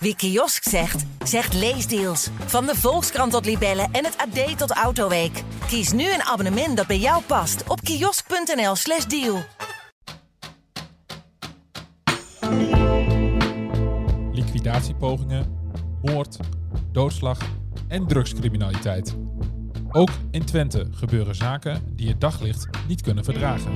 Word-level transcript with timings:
Wie 0.00 0.16
kiosk 0.16 0.68
zegt, 0.68 1.04
zegt 1.24 1.54
leesdeals. 1.54 2.28
Van 2.46 2.66
de 2.66 2.74
Volkskrant 2.74 3.32
tot 3.32 3.44
Libellen 3.44 3.88
en 3.92 4.04
het 4.04 4.16
AD 4.16 4.58
tot 4.58 4.70
Autoweek. 4.70 5.42
Kies 5.66 5.92
nu 5.92 6.12
een 6.12 6.22
abonnement 6.22 6.76
dat 6.76 6.86
bij 6.86 6.98
jou 6.98 7.22
past 7.22 7.68
op 7.68 7.80
kiosk.nl/slash 7.80 9.04
deal. 9.04 9.42
Liquidatiepogingen, 14.32 15.58
moord, 16.02 16.36
doodslag 16.92 17.38
en 17.88 18.06
drugscriminaliteit. 18.06 19.16
Ook 19.90 20.10
in 20.30 20.44
Twente 20.44 20.86
gebeuren 20.90 21.34
zaken 21.34 21.82
die 21.96 22.08
het 22.08 22.20
daglicht 22.20 22.68
niet 22.88 23.00
kunnen 23.00 23.24
verdragen. 23.24 23.72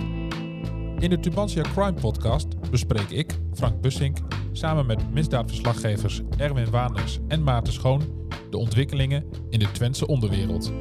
In 0.99 1.11
de 1.11 1.21
Tubantia 1.21 1.63
Crime 1.63 2.01
Podcast 2.01 2.71
bespreek 2.71 3.11
ik, 3.11 3.39
Frank 3.55 3.81
Bussink, 3.81 4.19
samen 4.53 4.87
met 4.87 5.13
misdaadverslaggevers 5.13 6.21
Erwin 6.37 6.71
Waanders 6.71 7.19
en 7.29 7.43
Maarten 7.43 7.73
Schoon 7.73 8.29
de 8.51 8.57
ontwikkelingen 8.59 9.25
in 9.51 9.59
de 9.59 9.71
Twentse 9.71 10.07
onderwereld. 10.07 10.73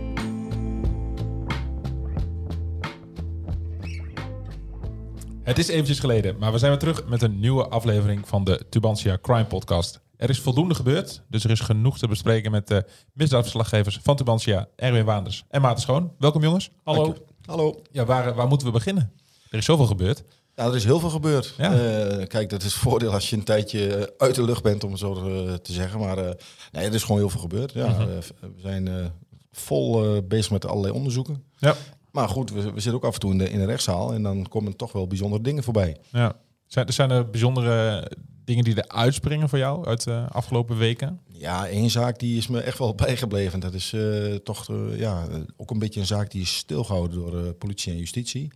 Het 5.44 5.58
is 5.58 5.68
eventjes 5.68 6.00
geleden, 6.00 6.38
maar 6.40 6.52
we 6.52 6.58
zijn 6.58 6.72
weer 6.72 6.80
terug 6.80 7.08
met 7.08 7.22
een 7.22 7.40
nieuwe 7.40 7.68
aflevering 7.68 8.28
van 8.28 8.44
de 8.44 8.66
Tubantia 8.70 9.18
Crime 9.22 9.46
Podcast. 9.46 10.02
Er 10.18 10.30
is 10.30 10.40
voldoende 10.40 10.76
gebeurd, 10.76 11.24
dus 11.30 11.44
er 11.44 11.50
is 11.50 11.60
genoeg 11.60 11.98
te 11.98 12.08
bespreken 12.08 12.52
met 12.52 12.68
de 12.68 12.86
misdaadverslaggevers 13.14 14.00
van 14.04 14.16
Tubantia, 14.16 14.68
Erwin 14.76 15.06
Waanders 15.06 15.44
en 15.50 15.62
Maarten 15.62 15.82
Schoon. 15.82 16.14
Welkom 16.18 16.42
jongens. 16.42 16.72
Hallo. 16.84 17.16
Hallo. 17.46 17.82
Ja, 17.92 18.06
waar, 18.06 18.34
waar 18.34 18.48
moeten 18.48 18.68
we 18.68 18.74
beginnen? 18.74 19.12
Er 19.50 19.58
is 19.58 19.66
zoveel 19.66 19.86
gebeurd. 19.86 20.24
Ja, 20.56 20.66
er 20.66 20.76
is 20.76 20.84
heel 20.84 21.00
veel 21.00 21.10
gebeurd. 21.10 21.54
Ja. 21.58 21.74
Eh, 21.74 22.28
kijk, 22.28 22.50
dat 22.50 22.64
is 22.64 22.74
het 22.74 22.82
voordeel 22.82 23.12
als 23.12 23.30
je 23.30 23.36
een 23.36 23.44
tijdje 23.44 24.14
uit 24.18 24.36
de 24.36 24.44
lucht 24.44 24.64
bent, 24.64 24.84
om 24.84 24.90
het 24.92 25.00
zo 25.00 25.14
eh, 25.14 25.54
te 25.54 25.74
zeggen. 25.74 26.00
Maar 26.00 26.18
eh, 26.18 26.32
nee, 26.72 26.86
er 26.86 26.94
is 26.94 27.04
gewoon 27.04 27.18
heel 27.22 27.30
veel 27.30 27.40
gebeurd. 27.40 27.72
Ja, 27.74 27.88
Mhm. 27.88 28.06
we 28.42 28.52
zijn 28.62 29.12
vol 29.52 30.22
bezig 30.28 30.52
met 30.52 30.66
allerlei 30.66 30.94
onderzoeken. 30.94 31.44
Ja. 31.58 31.76
Maar 32.12 32.30
goed, 32.30 32.52
we, 32.52 32.62
we 32.62 32.70
zitten 32.80 32.94
ook 32.94 33.04
af 33.06 33.14
en 33.14 33.20
toe 33.20 33.32
in 33.32 33.38
de, 33.38 33.50
in 33.50 33.60
de 33.60 33.66
rechtszaal 33.66 34.14
en 34.14 34.24
dan 34.24 34.48
komen 34.50 34.76
toch 34.76 34.92
wel 34.92 35.08
bijzondere 35.08 35.44
dingen 35.44 35.64
voorbij. 35.64 35.98
ja. 36.12 36.34
Zijn, 36.68 36.88
er 36.88 36.94
zijn 36.94 37.12
er 37.12 37.30
bijzondere 37.30 38.08
dingen 38.46 38.64
die 38.64 38.76
er 38.76 38.88
uitspringen 38.88 39.50
voor 39.50 39.58
jou 39.58 39.86
uit 39.86 40.04
de 40.04 40.26
afgelopen 40.30 40.78
weken? 40.78 41.20
Ja, 41.28 41.68
één 41.68 41.90
zaak 41.90 42.20
die 42.20 42.38
is 42.38 42.48
me 42.48 42.60
echt 42.62 42.78
wel 42.78 42.96
bijgebleven. 43.06 43.60
Dat 43.60 43.74
is 43.74 43.96
toch 44.44 44.68
ja, 44.96 45.28
ook 45.58 45.72
een 45.72 45.80
beetje 45.80 46.00
een 46.00 46.06
zaak 46.06 46.32
die 46.32 46.42
is 46.42 46.56
stilgehouden 46.58 47.18
door 47.20 47.54
politie 47.54 47.92
en 47.92 47.98
justitie. 47.98 48.52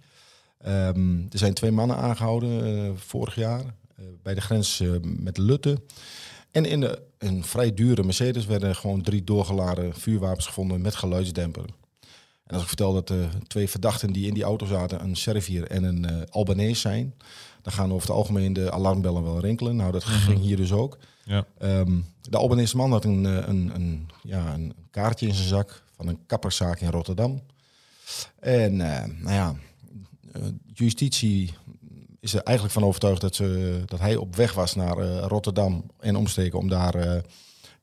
Ehm, 0.57 1.17
er 1.29 1.37
zijn 1.37 1.53
twee 1.53 1.71
mannen 1.71 1.97
aangehouden 1.97 2.65
eh, 2.65 2.91
vorig 2.95 3.35
jaar 3.35 3.59
eh, 3.61 4.05
bij 4.23 4.33
de 4.33 4.41
grens 4.41 4.79
eh, 4.79 4.89
met 5.01 5.37
Lutte. 5.37 5.81
En 6.51 6.65
in 6.65 6.79
de, 6.79 7.01
een 7.17 7.43
vrij 7.43 7.73
dure 7.73 8.03
Mercedes 8.03 8.45
werden 8.45 8.75
gewoon 8.75 9.01
drie 9.01 9.23
doorgeladen 9.23 9.93
vuurwapens 9.93 10.45
gevonden 10.45 10.81
met 10.81 10.95
geluidsdemper. 10.95 11.65
En 12.45 12.53
als 12.53 12.61
ik 12.61 12.67
vertel 12.67 12.93
dat 12.93 13.07
de 13.07 13.27
twee 13.47 13.69
verdachten 13.69 14.13
die 14.13 14.27
in 14.27 14.33
die 14.33 14.43
auto 14.43 14.65
zaten 14.65 15.03
een 15.03 15.15
Servier 15.15 15.67
en 15.67 15.83
een 15.83 16.05
eh 16.05 16.21
Albanese 16.29 16.79
zijn, 16.79 17.13
dan 17.61 17.73
gaan 17.73 17.91
over 17.91 18.07
het 18.07 18.17
algemeen 18.17 18.53
de 18.53 18.71
alarmbellen 18.71 19.23
wel 19.23 19.39
rinkelen. 19.39 19.75
Nou, 19.75 19.91
dat 19.91 20.03
ging 20.03 20.39
hier 20.39 20.57
dus 20.57 20.71
ook. 20.71 20.97
Ja. 21.23 21.45
Ehm, 21.57 21.99
de 22.21 22.37
Albanese 22.37 22.77
man 22.77 22.91
had 22.91 23.05
een, 23.05 23.23
een, 23.23 23.71
een, 23.75 24.09
ja, 24.23 24.53
een 24.53 24.73
kaartje 24.91 25.27
in 25.27 25.33
zijn 25.33 25.47
zak 25.47 25.83
van 25.95 26.07
een 26.07 26.19
kapperszaak 26.25 26.79
in 26.79 26.89
Rotterdam. 26.89 27.41
En 28.39 28.75
nou 28.75 29.31
ja, 29.31 29.55
justitie 30.73 31.53
is 32.19 32.33
er 32.33 32.41
eigenlijk 32.41 32.75
van 32.77 32.85
overtuigd 32.85 33.21
dat, 33.21 33.35
ze, 33.35 33.81
dat 33.85 33.99
hij 33.99 34.15
op 34.15 34.35
weg 34.35 34.53
was 34.53 34.75
naar 34.75 34.97
eh, 34.97 35.25
Rotterdam 35.27 35.91
en 35.99 36.15
omsteken 36.15 36.59
om 36.59 36.67
daar 36.67 36.95
eh, 36.95 37.21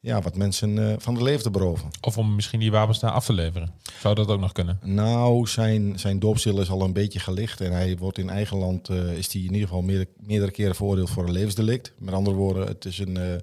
ja, 0.03 0.21
wat 0.21 0.37
mensen 0.37 0.91
eh, 0.91 0.95
van 0.99 1.15
het 1.15 1.23
leven 1.23 1.43
te 1.43 1.51
beroven. 1.51 1.91
Of 2.01 2.19
om 2.19 2.35
misschien 2.35 2.61
die 2.61 2.71
wapens 2.71 3.01
daar 3.01 3.11
af 3.11 3.25
te 3.25 3.33
leveren? 3.33 3.75
Zou 4.01 4.15
dat 4.15 4.29
ook 4.29 4.41
nog 4.41 4.53
kunnen? 4.53 4.79
Nou, 4.83 5.47
zijn, 5.47 5.99
zijn 5.99 6.19
doopstil 6.19 6.61
is 6.61 6.71
al 6.71 6.83
een 6.83 6.93
beetje 6.93 7.19
gelicht 7.19 7.61
en 7.61 7.73
hij 7.73 7.97
wordt 7.97 8.19
in 8.19 8.31
eigen 8.31 8.57
land, 8.57 8.89
eh, 8.89 9.13
is 9.13 9.33
hij 9.33 9.43
in 9.43 9.53
ieder 9.53 9.69
geval 9.69 9.83
meerdere, 9.83 10.09
meerdere 10.17 10.51
keren 10.51 10.75
veroordeeld 10.75 11.11
voor 11.11 11.25
een 11.25 11.33
levensdelict. 11.33 11.93
Met 11.99 12.15
andere 12.15 12.37
woorden, 12.37 12.67
het 12.67 12.85
is 12.85 12.99
een, 12.99 13.17
eh, 13.17 13.35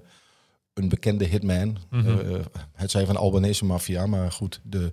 een 0.74 0.88
bekende 0.88 1.24
hitman. 1.24 1.78
Mhm. 1.90 2.08
Eh, 2.08 2.40
het 2.72 2.90
zijn 2.90 3.06
van 3.06 3.16
Albanese 3.16 3.64
maffia, 3.64 4.06
maar 4.06 4.32
goed, 4.32 4.60
de, 4.62 4.92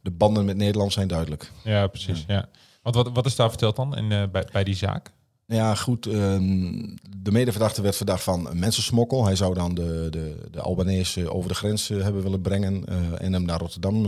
de 0.00 0.10
banden 0.10 0.44
met 0.44 0.56
Nederland 0.56 0.92
zijn 0.92 1.08
duidelijk. 1.08 1.52
Ja, 1.64 1.86
precies. 1.86 2.24
Ja. 2.26 2.48
Want 2.82 2.94
wat, 2.94 3.10
wat 3.12 3.26
is 3.26 3.36
daar 3.36 3.48
verteld 3.48 3.76
dan 3.76 3.96
in, 3.96 4.12
eh, 4.12 4.22
bij, 4.32 4.48
bij 4.52 4.64
die 4.64 4.74
zaak? 4.74 5.12
Ja, 5.46 5.74
goed. 5.74 6.06
ehm, 6.06 6.96
de 7.18 7.32
medeverdachte 7.32 7.82
werd 7.82 7.96
verdacht 7.96 8.22
van 8.22 8.48
mensensmokkel. 8.52 9.24
Hij 9.24 9.36
zou 9.36 9.54
dan 9.54 9.74
de, 9.74 10.06
de, 10.10 10.48
de 10.50 10.60
Albanese 10.60 11.32
over 11.32 11.48
de 11.48 11.54
grens 11.54 11.90
eh, 11.90 12.02
hebben 12.02 12.22
willen 12.22 12.40
brengen 12.40 12.84
eh, 12.86 13.24
en 13.24 13.32
hem 13.32 13.44
naar 13.44 13.58
Rotterdam 13.58 14.06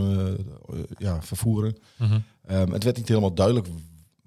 ja, 0.97 1.21
vervoeren. 1.21 1.77
Mhm. 1.95 2.19
Ehm, 2.45 2.71
het 2.71 2.83
werd 2.83 2.97
niet 2.97 3.07
helemaal 3.07 3.33
duidelijk 3.33 3.67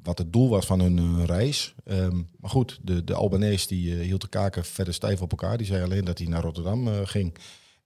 wat 0.02 0.18
het 0.18 0.32
doel 0.32 0.48
was 0.48 0.66
van 0.66 0.80
hun 0.80 1.26
reis. 1.26 1.74
Ehm, 1.84 2.16
maar 2.38 2.50
goed, 2.50 2.78
de, 2.82 3.04
de 3.04 3.14
Albanese 3.14 3.66
die 3.66 3.94
hield 3.94 4.20
de 4.20 4.28
kaken 4.28 4.64
verder 4.64 4.94
stijf 4.94 5.22
op 5.22 5.30
elkaar. 5.30 5.56
Die 5.56 5.66
zei 5.66 5.84
alleen 5.84 6.04
dat 6.04 6.18
hij 6.18 6.26
naar 6.26 6.42
Rotterdam 6.42 7.04
ging 7.04 7.34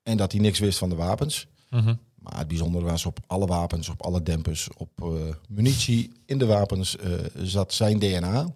en 0.03 0.17
dat 0.17 0.33
hij 0.33 0.41
niks 0.41 0.59
wist 0.59 0.78
van 0.78 0.89
de 0.89 0.95
wapens. 0.95 1.47
Mhm. 1.71 1.95
Maar 2.22 2.38
het 2.38 2.49
bijzondere 2.49 2.84
was 2.84 3.06
op 3.06 3.19
alle 3.27 3.47
wapens, 3.47 3.88
op 3.88 4.03
alle 4.03 4.22
dempers, 4.22 4.69
op 4.77 4.91
eh, 5.03 5.09
munitie 5.49 6.12
in 6.27 6.38
de 6.38 6.47
wapens 6.47 6.97
eh, 6.97 7.10
zat 7.37 7.72
zijn 7.72 7.99
DNA. 7.99 8.47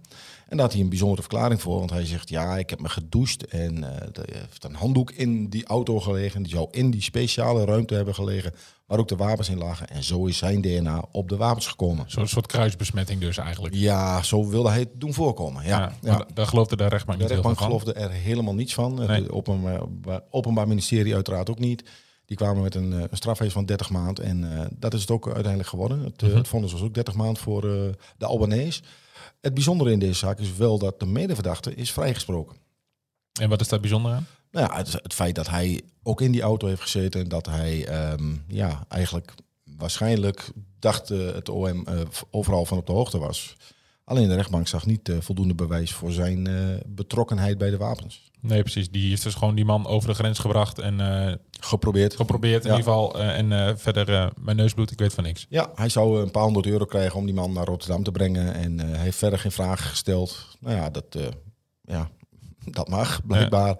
En 0.48 0.56
daar 0.56 0.66
had 0.66 0.72
hij 0.72 0.82
een 0.82 0.88
bijzondere 0.88 1.20
verklaring 1.22 1.60
voor. 1.62 1.78
Want 1.78 1.90
hij 1.90 2.06
zegt, 2.06 2.28
ja, 2.28 2.56
ik 2.56 2.70
heb 2.70 2.80
me 2.80 2.88
gedoucht 2.88 3.46
en 3.46 3.84
er 3.84 4.24
heeft 4.32 4.64
een 4.64 4.74
handdoek 4.74 5.10
in 5.10 5.48
die 5.48 5.66
auto 5.66 6.00
gelegen. 6.00 6.42
Die 6.42 6.52
zou 6.52 6.68
in 6.70 6.90
die 6.90 7.02
speciale 7.02 7.64
ruimte 7.64 7.94
hebben 7.94 8.14
gelegen 8.14 8.52
waar 8.86 8.98
ook 8.98 9.08
de 9.08 9.16
wapens 9.16 9.48
in 9.48 9.58
lagen. 9.58 9.88
En 9.88 10.02
zo 10.02 10.26
is 10.26 10.38
zijn 10.38 10.60
DNA 10.60 11.04
op 11.10 11.28
de 11.28 11.36
wapens 11.36 11.66
gekomen. 11.66 12.04
Zo'n 12.08 12.28
soort 12.28 12.46
kruisbesmetting 12.46 13.20
dus 13.20 13.36
eigenlijk. 13.36 13.74
Ja, 13.74 14.22
zo 14.22 14.48
wilde 14.48 14.68
hij 14.68 14.78
het 14.78 15.00
doen 15.00 15.14
voorkomen. 15.14 15.64
Ja, 15.64 15.78
Ja, 15.78 15.92
ja. 16.00 16.26
daar 16.34 16.46
geloofde 16.46 16.76
de 16.76 16.86
rechtbank 16.86 17.18
De 17.18 17.24
niet 17.24 17.32
heel 17.32 17.42
veel 17.42 17.50
rechtbank 17.52 17.72
van. 17.72 17.80
geloofde 17.80 17.92
er 18.14 18.22
helemaal 18.22 18.54
niets 18.54 18.74
van. 18.74 18.94
Nee. 18.94 19.06
Het 19.06 19.30
openbaar, 19.30 20.20
openbaar 20.30 20.68
ministerie 20.68 21.14
uiteraard 21.14 21.50
ook 21.50 21.58
niet. 21.58 21.82
Die 22.26 22.36
kwamen 22.36 22.62
met 22.62 22.74
een, 22.74 22.92
eh, 22.92 23.00
een 23.00 23.16
strafeis 23.16 23.52
van 23.52 23.64
30 23.66 23.90
maanden. 23.90 24.24
En 24.24 24.58
eh, 24.58 24.66
dat 24.70 24.94
is 24.94 25.00
het 25.00 25.10
ook 25.10 25.26
uiteindelijk 25.26 25.68
geworden. 25.68 26.00
Het, 26.04 26.22
eh, 26.22 26.28
Mhm. 26.28 26.38
het 26.38 26.48
vonnis 26.48 26.72
was 26.72 26.82
ook 26.82 26.94
30 26.94 27.14
maanden 27.14 27.42
voor 27.42 27.64
eh, 27.64 27.92
de 28.18 28.26
Albanese. 28.26 28.82
Het 29.40 29.54
bijzondere 29.54 29.90
in 29.90 29.98
deze 29.98 30.18
zaak 30.18 30.38
is 30.38 30.56
wel 30.56 30.78
dat 30.78 31.00
de 31.00 31.06
medeverdachte 31.06 31.74
is 31.74 31.92
vrijgesproken. 31.92 32.56
En 33.40 33.48
wat 33.48 33.60
is 33.60 33.68
daar 33.68 33.80
bijzonder 33.80 34.12
aan? 34.12 34.26
Nou 34.50 34.66
ja, 34.70 34.76
het, 34.76 34.92
het 34.92 35.14
feit 35.14 35.34
dat 35.34 35.48
hij 35.48 35.82
ook 36.02 36.20
in 36.20 36.32
die 36.32 36.42
auto 36.42 36.66
heeft 36.66 36.80
gezeten. 36.82 37.20
En 37.20 37.28
dat 37.28 37.46
hij 37.46 37.86
ehm, 37.86 38.34
ja, 38.48 38.84
eigenlijk 38.88 39.34
waarschijnlijk 39.76 40.50
dacht 40.78 41.10
eh, 41.10 41.18
het 41.32 41.48
OM 41.48 41.86
eh, 41.86 42.00
overal 42.30 42.64
van 42.66 42.78
op 42.78 42.86
de 42.86 42.92
hoogte 42.92 43.18
was. 43.18 43.56
Alleen 44.08 44.28
de 44.28 44.34
rechtbank 44.34 44.68
zag 44.68 44.86
niet 44.86 45.08
eh, 45.08 45.16
voldoende 45.20 45.54
bewijs 45.54 45.92
voor 45.92 46.12
zijn 46.12 46.46
eh, 46.46 46.54
betrokkenheid 46.86 47.58
bij 47.58 47.70
de 47.70 47.76
wapens. 47.76 48.30
Nee, 48.40 48.62
precies. 48.62 48.90
Die 48.90 49.08
heeft 49.08 49.22
dus 49.22 49.34
gewoon 49.34 49.54
die 49.54 49.64
man 49.64 49.86
over 49.86 50.08
de 50.08 50.14
grens 50.14 50.38
gebracht 50.38 50.78
en 50.78 51.00
eh, 51.00 51.34
Geprobeerd. 51.60 52.16
geprobeerd 52.16 52.64
in 52.64 52.70
Ja. 52.70 52.76
ieder 52.76 52.92
geval. 52.92 53.20
en 53.20 53.78
verder, 53.78 54.32
mijn 54.40 54.56
neusbloed, 54.56 54.90
ik 54.90 54.98
weet 54.98 55.14
van 55.14 55.24
niks. 55.24 55.46
Ja, 55.48 55.70
hij 55.74 55.88
zou 55.88 56.20
een 56.22 56.30
paar 56.30 56.42
honderd 56.42 56.66
euro 56.66 56.84
krijgen 56.84 57.18
om 57.18 57.24
die 57.24 57.34
man 57.34 57.52
naar 57.52 57.64
Rotterdam 57.64 58.02
te 58.02 58.10
brengen. 58.12 58.54
En 58.54 58.78
hij 58.78 58.98
heeft 58.98 59.18
verder 59.18 59.38
geen 59.38 59.52
vragen 59.52 59.86
gesteld. 59.86 60.56
Nou 60.60 60.76
ja, 60.76 60.90
dat, 60.90 61.18
ja, 61.82 62.10
dat 62.78 62.88
mag 62.88 63.26
blijkbaar. 63.26 63.76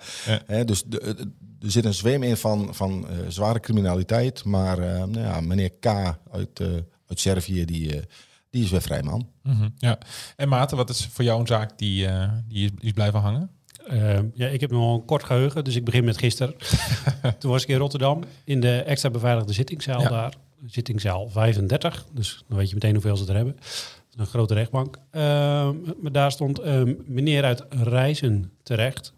Ja. 0.49 0.65
Dus 0.65 0.83
de, 0.83 0.99
de- 1.15 1.31
er 1.61 1.71
zit 1.71 1.85
een 1.85 1.95
zweem 1.95 2.23
in 2.23 2.37
van, 2.37 2.75
van 2.75 3.07
zware 3.29 3.61
criminaliteit. 3.61 4.45
Maar 4.45 4.79
nou 4.79 5.19
ja, 5.21 5.41
meneer 5.41 5.71
K. 5.71 5.87
uit, 6.31 6.61
uit 7.07 7.21
Servië, 7.21 7.65
die, 7.65 8.01
die 8.57 8.65
is 8.65 8.71
weer 8.71 8.83
vrij 8.83 9.03
man. 9.03 9.29
Mhm, 9.43 9.69
Ja. 9.79 9.99
En 10.37 10.49
Maarten, 10.49 10.77
wat 10.77 10.89
is 10.91 11.07
voor 11.13 11.25
jou 11.25 11.41
een 11.41 11.47
zaak 11.47 11.79
die, 11.79 12.07
eh, 12.07 12.29
die, 12.49 12.73
is, 12.81 12.93
blijven 12.93 13.21
hangen? 13.21 13.51
Eh, 13.87 14.19
ja, 14.35 14.47
ik 14.49 14.61
heb 14.61 14.71
nog 14.71 14.95
een 14.95 15.05
kort 15.05 15.25
geheugen, 15.25 15.65
dus 15.65 15.77
ik 15.77 15.85
begin 15.85 16.05
met 16.05 16.19
gisteren. 16.19 16.55
Toen 17.39 17.51
was 17.51 17.63
ik 17.63 17.69
in 17.69 17.77
Rotterdam 17.77 18.23
in 18.45 18.61
de 18.61 18.79
extra 18.83 19.11
beveiligde 19.11 19.53
zittingszaal 19.53 20.01
Ja. 20.01 20.09
daar. 20.09 20.35
Zittingszaal 20.67 21.29
35, 21.29 22.07
dus 22.13 22.45
dan 22.49 22.59
weet 22.59 22.69
je 22.69 22.75
meteen 22.75 22.93
hoeveel 22.93 23.17
ze 23.17 23.27
er 23.29 23.35
hebben. 23.37 23.57
Een 24.17 24.27
grote 24.27 24.55
rechtbank. 24.55 24.99
Eh, 25.11 25.23
maar 26.01 26.13
daar 26.13 26.33
stond 26.33 26.61
meneer 27.09 27.45
uit 27.45 27.65
Reizen 27.71 28.51
terecht, 28.63 29.13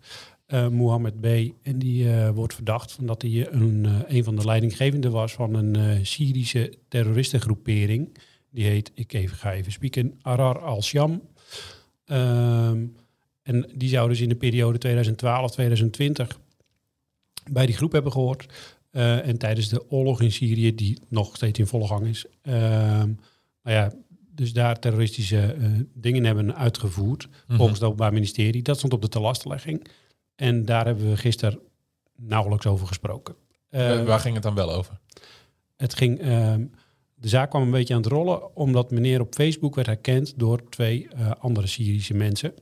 eh 0.46 0.69
Mohammed 0.69 1.20
B. 1.20 1.25
En 1.62 1.79
die 1.79 2.12
eh, 2.12 2.31
wordt 2.31 2.55
verdacht 2.55 2.93
van 2.93 3.06
dat 3.06 3.23
hij 3.23 3.49
een, 3.50 3.87
een 4.08 4.25
van 4.25 4.37
de 4.37 4.44
leidinggevenden 4.44 5.11
was 5.11 5.32
van 5.32 5.55
een 5.55 5.76
eh, 5.76 6.05
Syrische 6.05 6.73
terroristengroepering. 6.88 8.19
Die 8.58 8.66
heet, 8.66 8.90
ik 8.94 9.12
even, 9.12 9.37
ga 9.37 9.52
even 9.52 9.72
spieken, 9.72 10.19
Arar 10.22 10.58
al-Sham. 10.58 11.22
Ehm, 12.05 12.87
en 13.43 13.70
die 13.75 13.88
zou 13.88 14.08
dus 14.08 14.20
in 14.20 14.28
de 14.28 14.34
periode 14.34 14.78
2012-2020 14.78 16.38
bij 17.50 17.66
die 17.66 17.76
groep 17.76 17.93
hebben 17.93 18.12
gehoord. 18.12 18.52
Eh, 18.90 19.26
en 19.26 19.38
tijdens 19.38 19.69
de 19.69 19.90
oorlog 19.90 20.20
in 20.20 20.32
Syrië, 20.32 20.75
die 20.75 20.99
nog 21.08 21.37
steeds 21.37 21.58
in 21.58 21.66
volle 21.66 21.87
gang 21.87 22.06
is. 22.06 22.25
Ehm 22.43 23.12
nou 23.62 23.76
ja, 23.76 23.93
dus 24.34 24.52
daar 24.52 24.78
terroristische 24.78 25.52
eh, 25.52 25.70
dingen 25.94 26.25
hebben 26.25 26.55
uitgevoerd. 26.55 27.28
Mhm. 27.28 27.56
Volgens 27.56 27.78
het 27.78 27.88
Openbaar 27.88 28.12
Ministerie. 28.12 28.62
Dat 28.62 28.78
stond 28.78 28.93
op 28.93 29.02
de 29.02 29.08
telastenlegging. 29.08 29.87
En 30.34 30.64
daar 30.64 30.87
hebben 30.87 31.10
we 31.10 31.16
gisteren 31.16 31.58
nauwelijks 32.16 32.66
over 32.66 32.87
gesproken. 32.87 33.34
Eh, 33.69 34.05
waar 34.05 34.20
ging 34.20 34.34
het 34.34 34.43
dan 34.43 34.55
wel 34.55 34.72
over? 34.72 34.99
het 35.78 35.94
ging, 35.94 36.20
ehm, 36.20 36.64
de 37.20 37.29
zaak 37.29 37.50
kwam 37.50 37.62
een 37.62 37.70
beetje 37.70 37.94
aan 37.94 38.03
het 38.03 38.11
rollen 38.11 38.56
omdat 38.56 38.91
meneer 38.91 39.20
op 39.20 39.35
Facebook 39.35 39.75
werd 39.75 39.87
herkend 39.87 40.38
door 40.38 40.69
twee 40.69 41.09
eh, 41.09 41.31
andere 41.38 41.67
Syrische 41.67 42.15
mensen. 42.15 42.55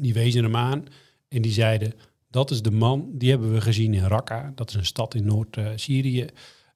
Die 0.00 0.14
wezen 0.14 0.44
hem 0.44 0.56
aan 0.56 0.84
en 1.28 1.42
die 1.42 1.52
zeiden, 1.52 1.92
dat 2.30 2.50
is 2.50 2.62
de 2.62 2.70
man, 2.70 3.10
die 3.12 3.30
hebben 3.30 3.52
we 3.52 3.60
gezien 3.60 3.94
in 3.94 4.04
Raqqa. 4.04 4.52
Dat 4.54 4.68
is 4.68 4.74
een 4.74 4.86
stad 4.86 5.14
in 5.14 5.24
Noord-Syrië. 5.24 6.26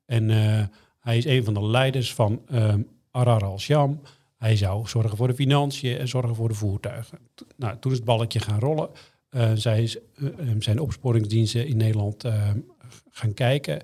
en 0.04 0.30
eh, 0.30 0.66
hij 1.00 1.16
is 1.16 1.24
een 1.24 1.44
van 1.44 1.54
de 1.54 1.66
leiders 1.66 2.14
van 2.14 2.42
ehm 2.46 2.80
Arar 3.10 3.44
al-Sham. 3.44 4.00
Hij 4.36 4.56
zou 4.56 4.88
zorgen 4.88 5.16
voor 5.16 5.28
de 5.28 5.34
financiën 5.34 5.98
en 5.98 6.08
zorgen 6.08 6.34
voor 6.34 6.48
de 6.48 6.54
voertuigen. 6.54 7.18
Nou, 7.56 7.78
toen 7.78 7.90
is 7.90 7.96
het 7.96 8.06
balletje 8.06 8.40
gaan 8.40 8.60
rollen. 8.60 8.90
Eh, 9.28 9.52
zij 9.54 10.00
eh, 10.14 10.26
eh, 10.26 10.56
zijn 10.58 10.80
opsporingsdiensten 10.80 11.66
in 11.66 11.76
Nederland 11.76 12.24
eh, 12.24 12.50
gaan 13.10 13.34
kijken. 13.34 13.82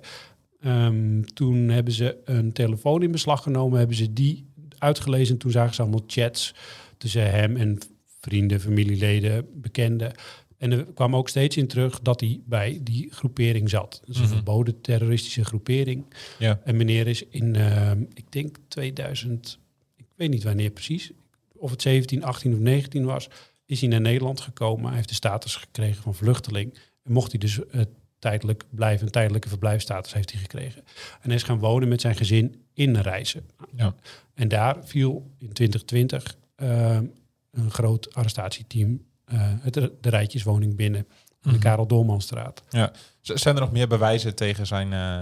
Ehm, 0.65 1.21
toen 1.33 1.69
hebben 1.69 1.93
ze 1.93 2.17
een 2.25 2.51
telefoon 2.53 3.03
in 3.03 3.11
beslag 3.11 3.43
genomen, 3.43 3.77
hebben 3.79 3.95
ze 3.97 4.13
die 4.13 4.45
uitgelezen. 4.77 5.37
Toen 5.37 5.51
zagen 5.51 5.75
ze 5.75 5.81
allemaal 5.81 6.03
chats 6.07 6.53
tussen 6.97 7.31
hem 7.31 7.57
en 7.57 7.77
vrienden, 8.19 8.59
familieleden, 8.61 9.45
bekenden. 9.61 10.11
En 10.57 10.71
er 10.71 10.85
kwam 10.93 11.15
ook 11.15 11.29
steeds 11.29 11.57
in 11.57 11.67
terug 11.67 11.99
dat 12.01 12.19
hij 12.19 12.41
bij 12.45 12.79
die 12.83 13.11
groepering 13.11 13.69
zat. 13.69 14.01
Dus 14.05 14.15
een 14.17 14.23
Mhm. 14.23 14.33
verboden 14.33 14.81
terroristische 14.81 15.45
groepering. 15.45 16.05
Ja. 16.39 16.59
En 16.63 16.75
meneer 16.77 17.07
is 17.07 17.23
in, 17.29 17.55
ehm, 17.55 18.01
ik 18.13 18.31
denk 18.31 18.57
2000, 18.67 19.59
ik 19.95 20.05
weet 20.15 20.29
niet 20.29 20.43
wanneer 20.43 20.69
precies, 20.69 21.11
of 21.55 21.71
het 21.71 21.81
17, 21.81 22.23
18 22.23 22.53
of 22.53 22.59
19 22.59 23.05
was, 23.05 23.27
is 23.65 23.79
hij 23.79 23.89
naar 23.89 24.01
Nederland 24.01 24.39
gekomen. 24.39 24.85
Hij 24.85 24.95
heeft 24.95 25.09
de 25.09 25.15
status 25.15 25.55
gekregen 25.55 26.03
van 26.03 26.15
vluchteling. 26.15 26.73
En 27.03 27.11
mocht 27.11 27.31
hij 27.31 27.39
dus 27.39 27.65
eh, 27.65 27.81
tijdelijk 28.19 28.63
blijven, 28.69 29.05
een 29.05 29.11
tijdelijke 29.11 29.49
verblijfstatus 29.49 30.13
heeft 30.13 30.31
hij 30.31 30.39
gekregen. 30.41 30.81
En 31.21 31.27
hij 31.27 31.35
is 31.35 31.43
gaan 31.43 31.59
wonen 31.59 31.87
met 31.87 32.01
zijn 32.01 32.15
gezin 32.15 32.63
in 32.73 32.95
Reizen. 32.97 33.49
Ja. 33.75 33.95
En 34.33 34.47
daar 34.47 34.77
viel 34.83 35.31
in 35.37 35.53
2020 35.53 36.37
ehm, 36.55 37.05
een 37.51 37.71
groot 37.71 38.13
arrestatieteam 38.13 39.01
eh, 39.25 39.37
het, 39.61 39.73
de 39.73 40.09
rijtjeswoning 40.09 40.75
binnen. 40.75 40.99
aan 41.01 41.07
De 41.41 41.49
Mhm. 41.49 41.59
Karel 41.59 41.87
Doormanstraat. 41.87 42.63
Z- 43.21 43.29
Zijn 43.33 43.55
er 43.55 43.61
nog 43.61 43.71
meer 43.71 43.87
bewijzen 43.87 44.35
tegen 44.35 44.67
zijn 44.67 44.93
eh, 44.93 45.21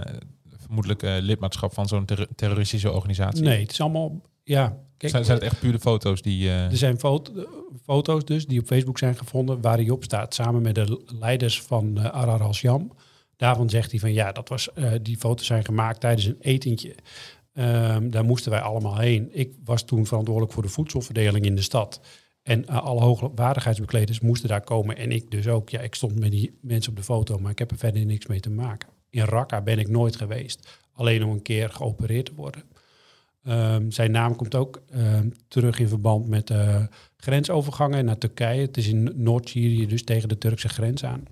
vermoedelijke 0.56 1.18
lidmaatschap 1.22 1.72
van 1.74 1.88
zo'n 1.88 2.04
ter- 2.04 2.28
terroristische 2.34 2.92
organisatie? 2.92 3.42
Nee, 3.42 3.60
het 3.62 3.70
is 3.70 3.80
allemaal... 3.80 4.20
Ja, 4.44 4.68
kijk, 4.96 5.12
Zijn, 5.12 5.24
zijn 5.24 5.38
het 5.38 5.46
echt 5.46 5.60
pure 5.60 5.78
foto's 5.78 6.22
die... 6.22 6.48
eh, 6.48 6.64
Er 6.70 6.76
zijn 6.76 6.98
foto- 6.98 7.46
foto's 7.84 8.24
dus 8.24 8.46
die 8.46 8.60
op 8.60 8.66
Facebook 8.66 8.98
zijn 8.98 9.16
gevonden 9.16 9.60
waar 9.60 9.76
hij 9.76 9.90
op 9.90 10.04
staat 10.04 10.34
samen 10.34 10.62
met 10.62 10.74
de 10.74 11.02
leiders 11.20 11.62
van 11.62 11.98
eh 11.98 12.04
Arar 12.10 12.42
al-Sham. 12.42 12.92
Daarvan 13.36 13.70
zegt 13.70 13.90
hij 13.90 14.00
van 14.00 14.12
ja, 14.12 14.32
dat 14.32 14.48
was, 14.48 14.72
eh, 14.72 14.92
die 15.02 15.16
foto's 15.16 15.46
zijn 15.46 15.64
gemaakt 15.64 16.00
tijdens 16.00 16.24
een 16.26 16.36
etentje. 16.40 16.94
Ehm, 17.52 18.10
daar 18.10 18.24
moesten 18.24 18.50
wij 18.50 18.60
allemaal 18.60 18.98
heen. 18.98 19.28
Ik 19.32 19.52
was 19.64 19.84
toen 19.84 20.06
verantwoordelijk 20.06 20.52
voor 20.52 20.62
de 20.62 20.68
voedselverdeling 20.68 21.44
in 21.44 21.54
de 21.54 21.62
stad. 21.62 22.00
En 22.42 22.66
alle 22.66 23.00
hoogwaardigheidsbekleders 23.00 24.20
moesten 24.20 24.48
daar 24.48 24.64
komen. 24.64 24.96
En 24.96 25.12
ik 25.12 25.30
dus 25.30 25.48
ook. 25.48 25.68
Ja, 25.68 25.80
ik 25.80 25.94
stond 25.94 26.18
met 26.18 26.30
die 26.30 26.58
mensen 26.60 26.90
op 26.90 26.96
de 26.96 27.02
foto, 27.04 27.38
maar 27.38 27.50
ik 27.50 27.58
heb 27.58 27.70
er 27.70 27.78
verder 27.78 28.04
niks 28.06 28.26
mee 28.26 28.40
te 28.40 28.50
maken. 28.50 28.88
In 29.10 29.24
Raqqa 29.24 29.60
ben 29.62 29.78
ik 29.78 29.88
nooit 29.88 30.16
geweest. 30.16 30.68
Alleen 30.92 31.24
om 31.24 31.30
een 31.30 31.42
keer 31.42 31.70
geopereerd 31.70 32.26
te 32.26 32.34
worden. 32.34 32.62
Ehm, 33.44 33.90
zijn 33.90 34.10
naam 34.10 34.36
komt 34.36 34.54
ook 34.54 34.82
ehm, 34.90 35.28
terug 35.48 35.78
in 35.78 35.88
verband 35.88 36.28
met 36.28 36.50
eh, 36.50 36.84
grensovergangen 37.16 38.04
naar 38.04 38.18
Turkije. 38.18 38.60
Het 38.60 38.76
is 38.76 38.88
in 38.88 39.12
Noord-Syrië, 39.14 39.86
dus 39.86 40.04
tegen 40.04 40.28
de 40.28 40.38
Turkse 40.38 40.68
grens 40.68 41.04
aan. 41.04 41.24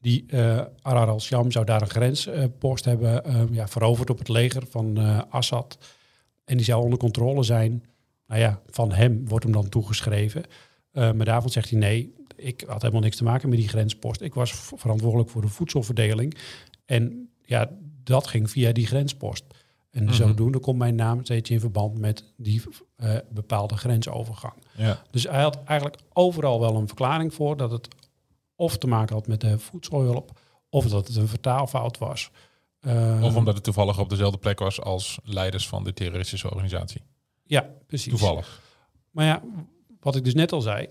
Die 0.00 0.24
eh 0.28 0.62
Arar 0.82 1.08
al-Sham 1.08 1.50
zou 1.50 1.64
daar 1.64 1.82
een 1.82 1.88
grenspost 1.88 2.84
hebben 2.84 3.24
ehm, 3.24 3.54
ja, 3.54 3.68
veroverd 3.68 4.10
op 4.10 4.18
het 4.18 4.28
leger 4.28 4.66
van 4.68 4.98
eh, 4.98 5.20
Assad. 5.28 5.78
En 6.44 6.56
die 6.56 6.66
zou 6.66 6.82
onder 6.82 6.98
controle 6.98 7.42
zijn. 7.42 7.84
Nou 8.26 8.40
ja, 8.40 8.60
van 8.66 8.92
hem 8.92 9.28
wordt 9.28 9.44
hem 9.44 9.52
dan 9.52 9.68
toegeschreven. 9.68 10.42
Maar 10.92 11.24
daarvan 11.24 11.50
zegt 11.50 11.70
hij 11.70 11.78
nee, 11.78 12.14
ik 12.36 12.64
had 12.66 12.80
helemaal 12.80 13.02
niks 13.02 13.16
te 13.16 13.24
maken 13.24 13.48
met 13.48 13.58
die 13.58 13.68
grenspost. 13.68 14.20
Ik 14.20 14.34
was 14.34 14.52
verantwoordelijk 14.52 15.30
voor 15.30 15.40
de 15.40 15.48
voedselverdeling. 15.48 16.36
En 16.84 17.30
ja, 17.42 17.70
dat 18.02 18.26
ging 18.26 18.50
via 18.50 18.72
die 18.72 18.86
grenspost. 18.86 19.44
En 19.96 20.04
Mhm. 20.04 20.12
zodoende 20.12 20.58
komt 20.58 20.78
mijn 20.78 20.94
naam 20.94 21.24
steeds 21.24 21.50
in 21.50 21.60
verband 21.60 21.98
met 21.98 22.24
die 22.36 22.62
eh, 22.96 23.14
bepaalde 23.30 23.76
grensovergang. 23.76 24.54
ja. 24.76 25.02
Dus 25.10 25.24
hij 25.24 25.42
had 25.42 25.58
eigenlijk 25.64 26.00
overal 26.12 26.60
wel 26.60 26.76
een 26.76 26.86
verklaring 26.86 27.34
voor 27.34 27.56
dat 27.56 27.70
het 27.70 27.88
of 28.54 28.78
te 28.78 28.86
maken 28.86 29.14
had 29.14 29.26
met 29.26 29.40
de 29.40 29.58
voedselhulp, 29.58 30.38
of 30.68 30.86
dat 30.86 31.06
het 31.06 31.16
een 31.16 31.28
vertaalfout 31.28 31.98
was. 31.98 32.30
Eh, 32.80 33.20
Of 33.22 33.36
omdat 33.36 33.54
het 33.54 33.64
toevallig 33.64 33.98
op 33.98 34.08
dezelfde 34.08 34.38
plek 34.38 34.58
was 34.58 34.80
als 34.80 35.18
leiders 35.24 35.68
van 35.68 35.84
de 35.84 35.92
terroristische 35.92 36.50
organisatie. 36.50 37.02
Ja, 37.44 37.70
precies. 37.86 38.10
Toevallig. 38.10 38.60
Maar 39.10 39.24
ja, 39.26 39.42
wat 40.00 40.16
ik 40.16 40.24
dus 40.24 40.34
net 40.34 40.52
al 40.52 40.60
zei, 40.60 40.88